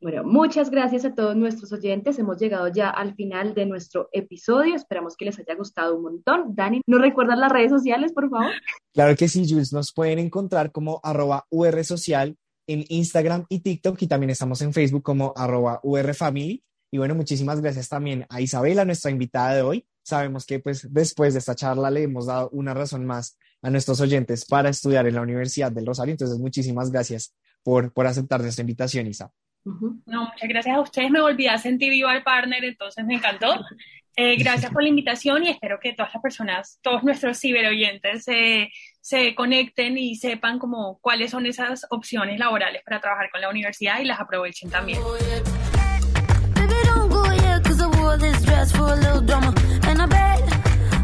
Bueno, 0.00 0.24
muchas 0.24 0.70
gracias 0.70 1.04
a 1.04 1.14
todos 1.14 1.36
nuestros 1.36 1.72
oyentes. 1.72 2.18
Hemos 2.18 2.38
llegado 2.38 2.68
ya 2.68 2.90
al 2.90 3.14
final 3.14 3.54
de 3.54 3.66
nuestro 3.66 4.08
episodio. 4.12 4.74
Esperamos 4.74 5.16
que 5.16 5.24
les 5.24 5.38
haya 5.38 5.54
gustado 5.54 5.96
un 5.96 6.02
montón. 6.02 6.54
Dani, 6.54 6.80
¿nos 6.86 7.00
recuerdan 7.00 7.40
las 7.40 7.50
redes 7.52 7.70
sociales, 7.70 8.12
por 8.12 8.28
favor? 8.30 8.52
Claro 8.92 9.16
que 9.16 9.28
sí, 9.28 9.44
Jules. 9.48 9.72
Nos 9.72 9.92
pueden 9.92 10.18
encontrar 10.18 10.70
como 10.72 11.00
arroba 11.02 11.46
UR 11.50 11.84
Social 11.84 12.36
en 12.68 12.84
Instagram 12.88 13.46
y 13.48 13.60
TikTok 13.60 14.00
y 14.02 14.06
también 14.06 14.30
estamos 14.30 14.60
en 14.62 14.72
Facebook 14.72 15.02
como 15.02 15.32
arroba 15.36 15.80
urfamily. 15.82 16.62
Y 16.96 16.98
bueno, 16.98 17.14
muchísimas 17.14 17.60
gracias 17.60 17.90
también 17.90 18.24
a 18.30 18.40
Isabela, 18.40 18.86
nuestra 18.86 19.10
invitada 19.10 19.54
de 19.54 19.60
hoy. 19.60 19.86
Sabemos 20.02 20.46
que 20.46 20.60
pues 20.60 20.90
después 20.94 21.34
de 21.34 21.40
esta 21.40 21.54
charla 21.54 21.90
le 21.90 22.04
hemos 22.04 22.24
dado 22.24 22.48
una 22.52 22.72
razón 22.72 23.04
más 23.04 23.38
a 23.60 23.68
nuestros 23.68 24.00
oyentes 24.00 24.46
para 24.46 24.70
estudiar 24.70 25.06
en 25.06 25.14
la 25.14 25.20
Universidad 25.20 25.70
del 25.70 25.84
Rosario. 25.84 26.12
Entonces, 26.12 26.38
muchísimas 26.38 26.90
gracias 26.90 27.36
por, 27.62 27.92
por 27.92 28.06
aceptar 28.06 28.40
nuestra 28.40 28.62
invitación, 28.62 29.06
Isa. 29.08 29.30
No, 29.62 30.22
muchas 30.22 30.48
gracias 30.48 30.74
a 30.74 30.80
ustedes. 30.80 31.10
Me 31.10 31.20
volví 31.20 31.46
a 31.48 31.58
sentir 31.58 31.90
vivo 31.90 32.08
al 32.08 32.22
partner, 32.22 32.64
entonces 32.64 33.04
me 33.04 33.16
encantó. 33.16 33.62
Eh, 34.16 34.36
gracias 34.36 34.72
por 34.72 34.82
la 34.82 34.88
invitación 34.88 35.44
y 35.44 35.50
espero 35.50 35.78
que 35.78 35.92
todas 35.92 36.14
las 36.14 36.22
personas, 36.22 36.78
todos 36.80 37.04
nuestros 37.04 37.38
ciberoyentes 37.38 38.24
se, 38.24 38.70
se 39.02 39.34
conecten 39.34 39.98
y 39.98 40.16
sepan 40.16 40.58
como 40.58 40.98
cuáles 41.00 41.30
son 41.30 41.44
esas 41.44 41.86
opciones 41.90 42.38
laborales 42.38 42.80
para 42.86 43.02
trabajar 43.02 43.28
con 43.30 43.42
la 43.42 43.50
universidad 43.50 44.00
y 44.00 44.06
las 44.06 44.18
aprovechen 44.18 44.70
también. 44.70 44.98
all 48.16 48.30
this 48.30 48.42
dress 48.44 48.72
for 48.72 48.92
a 48.92 48.96
little 48.96 49.20
drama. 49.20 49.52
And 49.82 50.00
I 50.00 50.06
bet, 50.06 50.42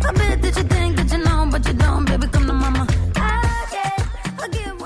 I 0.07 0.13
bet 0.13 0.43
that 0.43 0.57
you 0.57 0.65
think 0.65 0.97
that 0.97 1.11
you 1.13 1.19
know, 1.25 1.49
but 1.51 1.67
you 1.67 1.75
don't, 1.75 2.05
baby. 2.05 2.27
Come 2.29 2.47
to 2.47 2.53
mama. 2.53 2.87
I 3.17 3.67
get, 3.71 4.43
I 4.43 4.49
get. 4.49 4.82